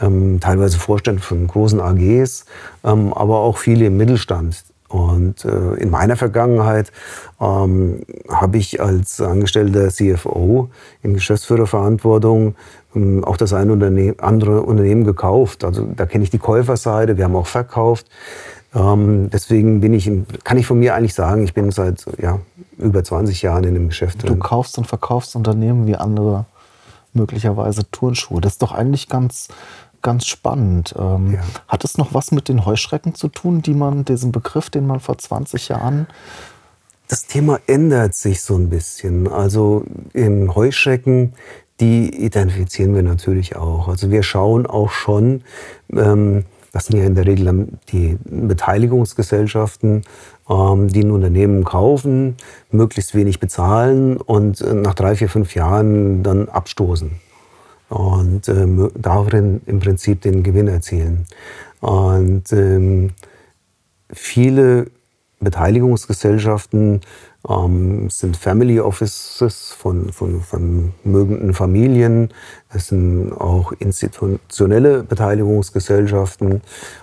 ähm, 0.00 0.40
teilweise 0.40 0.78
Vorstand 0.78 1.20
von 1.20 1.46
großen 1.46 1.80
AGs, 1.80 2.44
ähm, 2.84 3.12
aber 3.12 3.38
auch 3.38 3.58
viele 3.58 3.86
im 3.86 3.96
Mittelstand. 3.96 4.64
Und 4.88 5.44
äh, 5.44 5.74
in 5.74 5.90
meiner 5.90 6.16
Vergangenheit 6.16 6.92
ähm, 7.40 8.00
habe 8.30 8.56
ich 8.56 8.80
als 8.80 9.20
angestellter 9.20 9.90
CFO 9.90 10.70
in 11.02 11.12
Geschäftsführerverantwortung 11.12 12.54
ähm, 12.94 13.22
auch 13.22 13.36
das 13.36 13.52
eine 13.52 13.72
Unterne 13.72 14.14
andere 14.18 14.62
Unternehmen 14.62 15.04
gekauft. 15.04 15.62
Also 15.64 15.86
da 15.94 16.06
kenne 16.06 16.24
ich 16.24 16.30
die 16.30 16.38
Käuferseite, 16.38 17.18
wir 17.18 17.24
haben 17.24 17.36
auch 17.36 17.46
verkauft. 17.46 18.06
Ähm, 18.74 19.28
deswegen 19.30 19.80
bin 19.80 19.92
ich, 19.92 20.06
in, 20.06 20.26
kann 20.44 20.56
ich 20.56 20.66
von 20.66 20.78
mir 20.78 20.94
eigentlich 20.94 21.14
sagen, 21.14 21.44
ich 21.44 21.52
bin 21.52 21.70
seit 21.70 22.06
ja, 22.18 22.40
über 22.78 23.04
20 23.04 23.42
Jahren 23.42 23.64
in 23.64 23.74
dem 23.74 23.88
Geschäft. 23.88 24.26
Du 24.26 24.36
kaufst 24.36 24.78
und 24.78 24.86
verkaufst 24.86 25.36
Unternehmen 25.36 25.86
wie 25.86 25.96
andere 25.96 26.46
möglicherweise 27.12 27.90
Turnschuhe. 27.90 28.40
Das 28.40 28.52
ist 28.52 28.62
doch 28.62 28.72
eigentlich 28.72 29.08
ganz 29.08 29.48
ganz 30.08 30.24
spannend. 30.24 30.94
Ähm, 30.98 31.34
ja. 31.34 31.40
Hat 31.68 31.84
es 31.84 31.98
noch 31.98 32.14
was 32.14 32.32
mit 32.32 32.48
den 32.48 32.64
Heuschrecken 32.64 33.14
zu 33.14 33.28
tun, 33.28 33.60
die 33.60 33.74
man, 33.74 34.06
diesen 34.06 34.32
Begriff, 34.32 34.70
den 34.70 34.86
man 34.86 35.00
vor 35.00 35.18
20 35.18 35.68
Jahren. 35.68 36.06
Das 37.08 37.26
Thema 37.26 37.60
ändert 37.66 38.14
sich 38.14 38.40
so 38.40 38.56
ein 38.56 38.70
bisschen. 38.70 39.28
Also 39.28 39.84
im 40.14 40.54
Heuschrecken, 40.54 41.34
die 41.78 42.24
identifizieren 42.24 42.94
wir 42.94 43.02
natürlich 43.02 43.56
auch. 43.56 43.88
Also 43.88 44.10
wir 44.10 44.22
schauen 44.22 44.64
auch 44.66 44.92
schon, 44.92 45.42
ähm, 45.92 46.46
das 46.72 46.86
sind 46.86 46.98
ja 46.98 47.04
in 47.04 47.14
der 47.14 47.26
Regel 47.26 47.68
die 47.92 48.16
Beteiligungsgesellschaften, 48.24 50.04
ähm, 50.48 50.88
die 50.88 51.02
ein 51.02 51.10
Unternehmen 51.10 51.64
kaufen, 51.64 52.38
möglichst 52.70 53.14
wenig 53.14 53.40
bezahlen 53.40 54.16
und 54.16 54.62
äh, 54.62 54.72
nach 54.72 54.94
drei, 54.94 55.16
vier, 55.16 55.28
fünf 55.28 55.54
Jahren 55.54 56.22
dann 56.22 56.48
abstoßen 56.48 57.27
und 57.88 58.48
ähm, 58.48 58.90
darin 58.94 59.60
im 59.66 59.80
Prinzip 59.80 60.20
den 60.22 60.42
Gewinn 60.42 60.68
erzielen. 60.68 61.26
Und 61.80 62.52
ähm, 62.52 63.10
viele 64.12 64.86
Beteiligungsgesellschaften 65.40 67.00
ähm, 67.48 68.10
sind 68.10 68.36
Family 68.36 68.80
Offices 68.80 69.74
von, 69.76 70.12
von 70.12 70.40
vermögenden 70.42 71.54
Familien. 71.54 72.30
Es 72.70 72.88
sind 72.88 73.32
auch 73.32 73.72
institutionelle 73.72 75.02
Beteiligungsgesellschaften. 75.02 76.60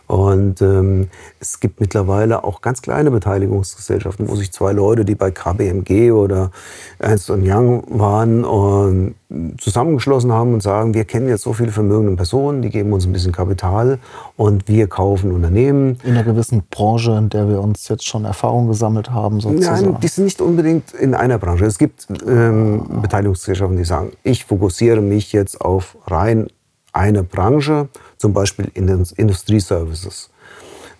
Und 0.08 0.62
ähm, 0.62 1.08
es 1.40 1.60
gibt 1.60 1.82
mittlerweile 1.82 2.44
auch 2.44 2.62
ganz 2.62 2.82
kleine 2.82 3.10
Beteiligungsgesellschaften, 3.10 4.30
wo 4.30 4.36
sich 4.36 4.52
zwei 4.52 4.72
Leute, 4.74 5.04
die 5.04 5.16
bei 5.16 5.32
KBMG 5.32 6.12
oder 6.12 6.52
Ernst 7.00 7.30
Young 7.30 7.84
waren, 7.90 8.46
und 8.46 9.16
zusammengeschlossen 9.58 10.32
haben 10.32 10.54
und 10.54 10.62
sagen, 10.62 10.94
wir 10.94 11.04
kennen 11.04 11.28
jetzt 11.28 11.42
so 11.42 11.54
viele 11.54 11.72
vermögende 11.72 12.16
Personen, 12.16 12.62
die 12.62 12.70
geben 12.70 12.94
uns 12.94 13.06
ein 13.06 13.12
bisschen 13.12 13.32
Kapital 13.32 14.00
und 14.38 14.68
wir 14.68 14.88
kaufen 14.88 15.32
Unternehmen. 15.32 15.98
In 16.04 16.12
einer 16.12 16.24
gewissen 16.24 16.64
Branche, 16.70 17.18
in 17.18 17.30
der 17.30 17.50
wir 17.50 17.60
uns 17.60 17.88
jetzt 17.88 18.06
schon 18.06 18.24
Erfahrung 18.26 18.68
gesammelt 18.68 19.10
haben, 19.10 19.42
sozusagen. 19.42 19.92
Nein, 19.92 20.00
die 20.02 20.08
sind 20.08 20.26
nicht 20.26 20.35
unbedingt 20.42 20.94
in 20.94 21.14
einer 21.14 21.38
Branche. 21.38 21.66
Es 21.66 21.78
gibt 21.78 22.08
ähm, 22.28 23.02
Beteiligungsgesellschaften, 23.02 23.78
die 23.78 23.86
sagen, 23.86 24.12
ich 24.24 24.46
fokussiere 24.46 25.02
mich 25.02 25.34
jetzt 25.34 25.60
auf 25.62 25.98
rein 26.08 26.48
eine 26.94 27.24
Branche, 27.24 27.90
zum 28.18 28.34
Beispiel 28.34 28.72
in 28.74 28.88
den 28.88 29.06
Industrieservices. 29.18 30.30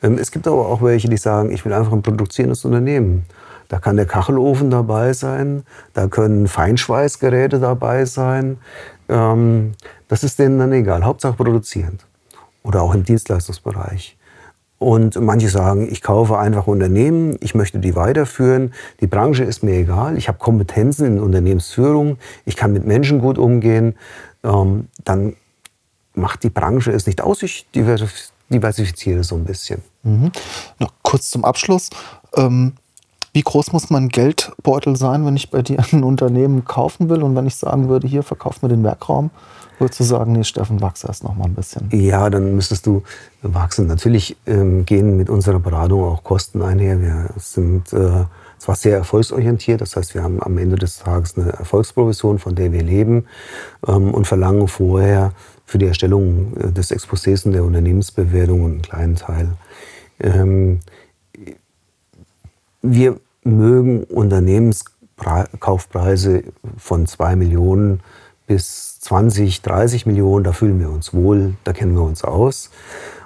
Ähm, 0.04 0.18
es 0.18 0.32
gibt 0.32 0.48
aber 0.48 0.68
auch 0.68 0.82
welche, 0.82 1.08
die 1.08 1.18
sagen, 1.18 1.52
ich 1.52 1.64
will 1.66 1.74
einfach 1.74 1.94
ein 1.94 2.02
produzierendes 2.02 2.66
Unternehmen. 2.66 3.26
Da 3.68 3.80
kann 3.80 3.96
der 3.96 4.06
Kachelofen 4.06 4.70
dabei 4.70 5.14
sein, 5.14 5.64
da 5.94 6.08
können 6.08 6.48
Feinschweißgeräte 6.48 7.60
dabei 7.60 8.06
sein. 8.06 8.58
Ähm, 9.10 9.74
das 10.08 10.24
ist 10.24 10.38
denen 10.38 10.60
dann 10.60 10.72
egal, 10.72 11.04
Hauptsache 11.04 11.34
produzierend. 11.34 12.06
Oder 12.64 12.82
auch 12.82 12.94
im 12.94 13.04
Dienstleistungsbereich. 13.04 14.15
Und 14.78 15.20
manche 15.22 15.50
sagen, 15.50 15.88
ich 15.90 16.02
kaufe 16.02 16.38
einfach 16.38 16.68
Unternehmen, 16.68 17.38
ich 17.40 17.56
möchte 17.56 17.80
die 17.80 17.96
weiterführen, 17.96 18.74
die 19.00 19.08
Branche 19.08 19.44
ist 19.44 19.64
mir 19.64 19.76
egal, 19.76 20.18
ich 20.18 20.28
habe 20.28 20.38
Kompetenzen 20.38 21.06
in 21.06 21.20
Unternehmensführung, 21.20 22.18
ich 22.44 22.58
kann 22.58 22.74
mit 22.74 22.86
Menschen 22.86 23.20
gut 23.20 23.38
umgehen, 23.38 23.96
ähm, 24.44 24.90
dann 25.04 25.36
macht 26.14 26.44
die 26.44 26.50
Branche 26.50 26.92
es 26.92 27.08
nicht 27.08 27.22
aus, 27.22 27.42
ich 27.42 27.68
diversifiziere 27.74 29.24
so 29.24 29.36
ein 29.36 29.46
bisschen. 29.46 29.82
Mhm. 30.04 30.32
Noch 30.80 30.92
kurz 31.04 31.30
zum 31.30 31.46
Abschluss. 31.46 31.90
Ähm, 32.36 32.74
Wie 33.34 33.42
groß 33.42 33.74
muss 33.74 33.90
mein 33.90 34.10
Geldbeutel 34.10 34.96
sein, 34.96 35.26
wenn 35.26 35.36
ich 35.36 35.52
bei 35.52 35.62
dir 35.62 35.84
ein 35.92 36.04
Unternehmen 36.04 36.64
kaufen 36.64 37.10
will 37.10 37.24
und 37.24 37.36
wenn 37.36 37.48
ich 37.48 37.56
sagen 37.56 37.90
würde, 37.90 38.08
hier 38.08 38.24
verkauf 38.24 38.62
mir 38.62 38.70
den 38.70 38.84
Werkraum? 38.84 39.30
Würdest 39.80 40.00
du 40.00 40.04
sagen, 40.04 40.32
nee, 40.32 40.44
Steffen, 40.44 40.82
wachs 40.82 41.04
erst 41.04 41.24
noch 41.24 41.36
mal 41.36 41.46
ein 41.46 41.54
bisschen? 41.54 41.90
Ja, 41.92 42.30
dann 42.30 42.56
müsstest 42.56 42.86
du 42.86 43.04
wachsen. 43.42 43.88
Natürlich 43.88 44.38
ähm, 44.46 44.86
gehen 44.86 45.18
mit 45.18 45.30
unserer 45.30 45.60
Beratung 45.60 46.04
auch 46.04 46.24
Kosten 46.24 46.62
einher. 46.62 47.02
Wir 47.02 47.30
sind 47.38 47.92
äh, 47.94 48.26
zwar 48.58 48.76
sehr 48.76 48.98
erfolgsorientiert, 48.98 49.82
das 49.82 49.96
heißt, 49.96 50.16
wir 50.16 50.24
haben 50.24 50.42
am 50.42 50.58
Ende 50.58 50.78
des 50.78 50.98
Tages 51.00 51.38
eine 51.38 51.52
Erfolgsprovision, 51.52 52.40
von 52.40 52.56
der 52.56 52.72
wir 52.72 52.82
leben 52.84 53.26
ähm, 53.88 54.14
und 54.14 54.26
verlangen 54.26 54.68
vorher 54.68 55.34
für 55.66 55.78
die 55.78 55.88
Erstellung 55.88 56.56
äh, 56.58 56.72
des 56.72 56.92
Exposés 56.92 57.46
und 57.46 57.52
der 57.52 57.64
Unternehmensbewertung 57.64 58.66
einen 58.66 58.82
kleinen 58.82 59.16
Teil. 59.16 59.50
Ähm, 60.20 60.80
wir 62.82 63.20
mögen 63.44 64.06
Unternehmenskaufpreise 64.06 66.44
von 66.78 67.06
2 67.08 67.36
Millionen 67.36 68.00
bis 68.48 69.00
20, 69.02 69.62
30 69.62 70.06
Millionen, 70.06 70.44
da 70.44 70.54
fühlen 70.54 70.80
wir 70.80 70.90
uns 70.90 71.14
wohl, 71.14 71.56
da 71.64 71.74
kennen 71.74 71.96
wir 71.96 72.04
uns 72.04 72.24
aus. 72.24 72.70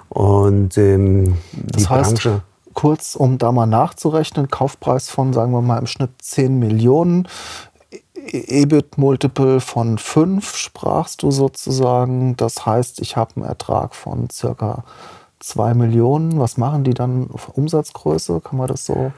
Und 0.08 0.76
ähm, 0.76 1.36
das 1.52 1.88
heißt, 1.88 2.10
Branche, 2.10 2.42
kurz, 2.74 3.14
um 3.16 3.38
da 3.38 3.52
mal 3.52 3.66
nachzurechnen, 3.66 4.48
Kaufpreis 4.48 5.10
von, 5.10 5.32
sagen 5.32 5.52
wir 5.52 5.62
mal, 5.62 5.78
im 5.78 5.86
Schnitt 5.86 6.10
10 6.20 6.58
Millionen, 6.58 7.28
EBIT-Multiple 8.32 9.60
von 9.60 9.98
5 9.98 10.56
sprachst 10.56 11.22
du 11.22 11.30
sozusagen. 11.30 12.36
Das 12.36 12.66
heißt, 12.66 13.00
ich 13.00 13.16
habe 13.16 13.36
einen 13.36 13.44
Ertrag 13.44 13.94
von 13.94 14.28
circa 14.30 14.84
2 15.40 15.74
Millionen. 15.74 16.38
Was 16.38 16.56
machen 16.56 16.84
die 16.84 16.94
dann 16.94 17.30
auf 17.32 17.48
Umsatzgröße? 17.48 18.40
Kann 18.40 18.58
man 18.58 18.68
das 18.68 18.86
so 18.86 19.12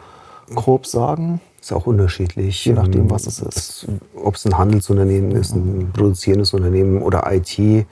grob 0.54 0.86
sagen? 0.86 1.40
Ist 1.62 1.72
auch 1.72 1.86
unterschiedlich. 1.86 2.64
Je 2.64 2.72
nachdem, 2.72 3.08
was 3.08 3.28
es 3.28 3.38
ist. 3.38 3.86
Ob 4.16 4.34
es 4.34 4.44
ein 4.44 4.58
Handelsunternehmen 4.58 5.30
ist, 5.30 5.54
ein 5.54 5.90
produzierendes 5.92 6.52
Unternehmen 6.54 7.00
oder 7.02 7.32
IT. 7.32 7.86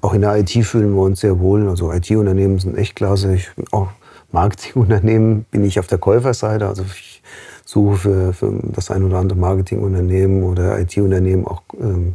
Auch 0.00 0.14
in 0.14 0.20
der 0.20 0.36
IT 0.36 0.50
fühlen 0.64 0.94
wir 0.94 1.02
uns 1.02 1.22
sehr 1.22 1.40
wohl. 1.40 1.68
Also 1.68 1.92
IT-Unternehmen 1.92 2.60
sind 2.60 2.78
echt 2.78 2.94
klasse. 2.94 3.34
Ich, 3.34 3.50
auch 3.72 3.88
Marketingunternehmen 4.30 5.44
bin 5.50 5.64
ich 5.64 5.80
auf 5.80 5.88
der 5.88 5.98
Käuferseite. 5.98 6.68
Also 6.68 6.84
ich 6.84 7.20
suche 7.64 7.96
für, 7.96 8.32
für 8.32 8.60
das 8.62 8.92
ein 8.92 9.02
oder 9.02 9.18
andere 9.18 9.36
Marketingunternehmen 9.36 10.44
oder 10.44 10.78
IT-Unternehmen 10.78 11.48
auch 11.48 11.62
ähm, 11.80 12.14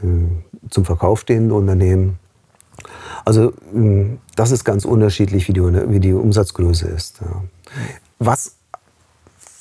äh, 0.00 0.70
zum 0.70 0.84
Verkauf 0.84 1.22
stehende 1.22 1.56
Unternehmen. 1.56 2.20
Also 3.24 3.52
ähm, 3.74 4.18
das 4.36 4.52
ist 4.52 4.62
ganz 4.62 4.84
unterschiedlich, 4.84 5.48
wie 5.48 5.54
die, 5.54 5.62
wie 5.62 5.98
die 5.98 6.12
Umsatzgröße 6.12 6.86
ist. 6.86 7.20
Ja. 7.20 7.42
Was 8.20 8.55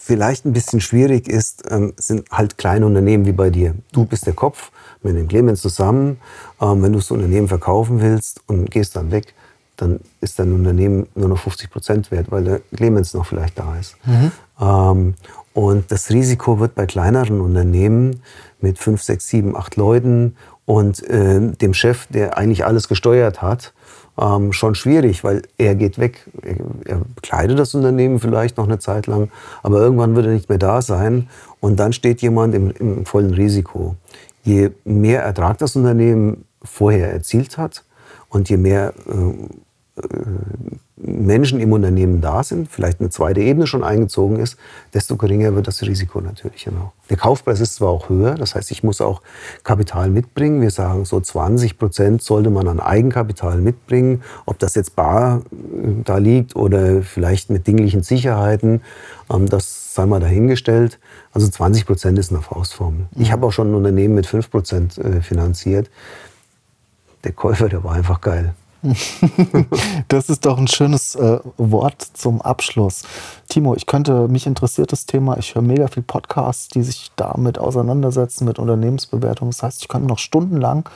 vielleicht 0.05 0.45
ein 0.45 0.53
bisschen 0.53 0.81
schwierig 0.81 1.27
ist, 1.27 1.63
ähm, 1.71 1.93
sind 1.97 2.29
halt 2.29 2.59
kleine 2.59 2.85
Unternehmen 2.85 3.25
wie 3.25 3.31
bei 3.31 3.49
dir. 3.49 3.73
Du 3.91 4.05
bist 4.05 4.27
der 4.27 4.33
Kopf 4.33 4.71
mit 5.01 5.15
dem 5.15 5.27
Clemens 5.27 5.61
zusammen. 5.61 6.17
Ähm, 6.61 6.83
wenn 6.83 6.93
du 6.93 6.99
das 6.99 7.09
Unternehmen 7.09 7.47
verkaufen 7.47 7.99
willst 8.01 8.41
und 8.45 8.69
gehst 8.69 8.95
dann 8.95 9.09
weg, 9.09 9.33
dann 9.77 9.99
ist 10.21 10.37
dein 10.37 10.53
Unternehmen 10.53 11.07
nur 11.15 11.29
noch 11.29 11.39
50 11.39 11.71
Prozent 11.71 12.11
wert, 12.11 12.27
weil 12.29 12.43
der 12.43 12.61
Clemens 12.75 13.15
noch 13.15 13.25
vielleicht 13.25 13.57
da 13.57 13.75
ist. 13.77 13.95
Mhm. 14.05 14.31
Ähm, 14.61 15.13
und 15.53 15.91
das 15.91 16.11
Risiko 16.11 16.59
wird 16.59 16.75
bei 16.75 16.85
kleineren 16.85 17.41
Unternehmen 17.41 18.21
mit 18.61 18.77
5, 18.77 19.01
6, 19.01 19.27
7, 19.27 19.57
8 19.57 19.75
Leuten 19.75 20.35
und 20.65 21.03
dem 21.07 21.73
Chef, 21.75 22.07
der 22.07 22.39
eigentlich 22.39 22.65
alles 22.65 22.87
gesteuert 22.87 23.43
hat, 23.43 23.73
ähm, 24.19 24.53
schon 24.53 24.75
schwierig, 24.75 25.23
weil 25.23 25.43
er 25.57 25.75
geht 25.75 25.97
weg. 25.99 26.27
Er, 26.41 26.55
er 26.85 27.01
bekleidet 27.15 27.59
das 27.59 27.75
Unternehmen 27.75 28.19
vielleicht 28.19 28.57
noch 28.57 28.65
eine 28.65 28.79
Zeit 28.79 29.07
lang, 29.07 29.29
aber 29.63 29.79
irgendwann 29.79 30.15
wird 30.15 30.27
er 30.27 30.33
nicht 30.33 30.49
mehr 30.49 30.57
da 30.57 30.81
sein 30.81 31.27
und 31.59 31.79
dann 31.79 31.93
steht 31.93 32.21
jemand 32.21 32.55
im, 32.55 32.71
im 32.71 33.05
vollen 33.05 33.33
Risiko. 33.33 33.95
Je 34.43 34.71
mehr 34.83 35.23
Ertrag 35.23 35.57
das 35.57 35.75
Unternehmen 35.75 36.45
vorher 36.63 37.11
erzielt 37.11 37.57
hat 37.57 37.83
und 38.29 38.49
je 38.49 38.57
mehr 38.57 38.93
äh, 39.07 40.05
Menschen 41.05 41.59
im 41.59 41.71
Unternehmen 41.71 42.21
da 42.21 42.43
sind, 42.43 42.69
vielleicht 42.69 42.99
eine 42.99 43.09
zweite 43.09 43.41
Ebene 43.41 43.67
schon 43.67 43.83
eingezogen 43.83 44.39
ist, 44.39 44.57
desto 44.93 45.17
geringer 45.17 45.55
wird 45.55 45.67
das 45.67 45.81
Risiko 45.81 46.21
natürlich 46.21 46.67
auch. 46.69 46.91
Der 47.09 47.17
Kaufpreis 47.17 47.59
ist 47.59 47.75
zwar 47.75 47.89
auch 47.89 48.09
höher, 48.09 48.35
das 48.35 48.55
heißt, 48.55 48.71
ich 48.71 48.83
muss 48.83 49.01
auch 49.01 49.21
Kapital 49.63 50.09
mitbringen. 50.09 50.61
Wir 50.61 50.71
sagen, 50.71 51.05
so 51.05 51.19
20 51.19 51.77
Prozent 51.77 52.21
sollte 52.23 52.49
man 52.49 52.67
an 52.67 52.79
Eigenkapital 52.79 53.59
mitbringen. 53.59 54.23
Ob 54.45 54.57
das 54.59 54.75
jetzt 54.75 54.95
bar 54.95 55.41
äh, 55.51 56.03
da 56.03 56.17
liegt 56.17 56.55
oder 56.55 57.03
vielleicht 57.03 57.49
mit 57.49 57.67
dinglichen 57.67 58.01
Sicherheiten, 58.01 58.81
ähm, 59.31 59.47
das 59.47 59.93
sei 59.93 60.05
mal 60.05 60.19
dahingestellt. 60.19 60.99
Also 61.31 61.47
20 61.47 61.85
Prozent 61.85 62.17
ist 62.17 62.31
eine 62.31 62.41
Faustformel. 62.41 63.07
Ich 63.15 63.31
habe 63.31 63.45
auch 63.45 63.51
schon 63.51 63.71
ein 63.71 63.75
Unternehmen 63.75 64.15
mit 64.15 64.25
5 64.25 64.49
Prozent 64.49 64.97
äh, 64.97 65.21
finanziert. 65.21 65.89
Der 67.23 67.31
Käufer, 67.31 67.69
der 67.69 67.83
war 67.83 67.93
einfach 67.93 68.21
geil. 68.21 68.55
das 70.07 70.29
ist 70.29 70.45
doch 70.45 70.57
ein 70.57 70.67
schönes 70.67 71.15
äh, 71.15 71.39
Wort 71.57 72.01
zum 72.13 72.41
Abschluss. 72.41 73.03
Timo, 73.49 73.75
ich 73.75 73.85
könnte, 73.85 74.27
mich 74.27 74.45
interessiert 74.45 74.91
das 74.91 75.05
Thema, 75.05 75.37
ich 75.37 75.55
höre 75.55 75.61
mega 75.61 75.87
viel 75.87 76.03
Podcasts, 76.03 76.67
die 76.69 76.83
sich 76.83 77.11
damit 77.15 77.57
auseinandersetzen, 77.57 78.45
mit 78.45 78.59
Unternehmensbewertung. 78.59 79.49
Das 79.49 79.63
heißt, 79.63 79.81
ich 79.81 79.87
könnte 79.87 80.07
noch 80.07 80.19
stundenlang 80.19 80.87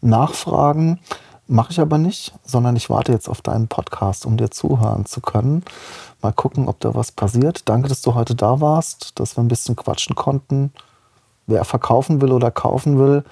nachfragen, 0.00 0.98
mache 1.46 1.72
ich 1.72 1.80
aber 1.80 1.98
nicht, 1.98 2.34
sondern 2.44 2.76
ich 2.76 2.90
warte 2.90 3.12
jetzt 3.12 3.28
auf 3.28 3.40
deinen 3.40 3.68
Podcast, 3.68 4.26
um 4.26 4.36
dir 4.36 4.50
zuhören 4.50 5.06
zu 5.06 5.20
können. 5.20 5.64
Mal 6.22 6.32
gucken, 6.32 6.68
ob 6.68 6.80
da 6.80 6.94
was 6.94 7.12
passiert. 7.12 7.68
Danke, 7.68 7.88
dass 7.88 8.02
du 8.02 8.14
heute 8.14 8.34
da 8.34 8.60
warst, 8.60 9.18
dass 9.18 9.36
wir 9.36 9.42
ein 9.42 9.48
bisschen 9.48 9.76
quatschen 9.76 10.14
konnten. 10.14 10.72
Wer 11.46 11.64
verkaufen 11.64 12.20
will 12.20 12.32
oder 12.32 12.50
kaufen 12.50 12.98
will, 12.98 13.24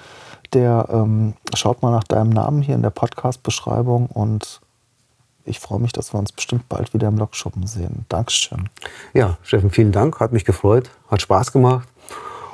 der 0.55 0.89
ähm, 0.91 1.35
schaut 1.55 1.83
mal 1.83 1.91
nach 1.91 2.05
deinem 2.05 2.31
Namen 2.31 2.63
hier 2.63 2.75
in 2.75 2.83
der 2.83 2.91
Podcast-Beschreibung 2.91 4.07
und 4.07 4.61
ich 5.45 5.61
freue 5.61 5.79
mich, 5.79 5.93
dass 5.93 6.13
wir 6.13 6.19
uns 6.19 6.33
bestimmt 6.33 6.69
bald 6.69 6.93
wieder 6.93 7.09
im 7.09 7.17
Lokschuppen 7.17 7.67
sehen. 7.67 8.05
Dankeschön. 8.09 8.69
Ja, 9.15 9.39
Steffen, 9.43 9.71
vielen 9.71 9.93
Dank. 9.93 10.19
Hat 10.19 10.33
mich 10.33 10.45
gefreut, 10.45 10.91
hat 11.09 11.23
Spaß 11.23 11.53
gemacht. 11.53 11.89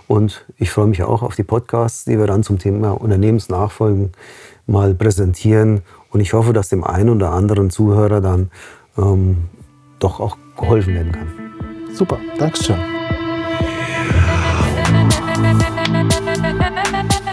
Und 0.09 0.45
ich 0.59 0.71
freue 0.71 0.89
mich 0.89 1.03
auch 1.03 1.23
auf 1.23 1.35
die 1.35 1.43
Podcasts, 1.43 2.05
die 2.05 2.19
wir 2.19 2.27
dann 2.27 2.43
zum 2.43 2.59
Thema 2.59 2.91
Unternehmensnachfolgen 2.91 4.13
mal 4.67 4.95
präsentieren. 4.95 5.81
Und 6.11 6.21
ich 6.21 6.35
hoffe, 6.35 6.53
dass 6.53 6.69
dem 6.69 6.85
einen 6.85 7.09
oder 7.09 7.33
anderen 7.33 7.71
Zuhörer 7.71 8.21
dann 8.21 8.51
ähm, 8.99 9.49
doch 9.99 10.21
auch 10.21 10.37
geholfen 10.59 10.95
werden 10.95 11.13
kann. 11.13 11.29
Super, 11.95 12.19
Dankeschön. 12.39 12.79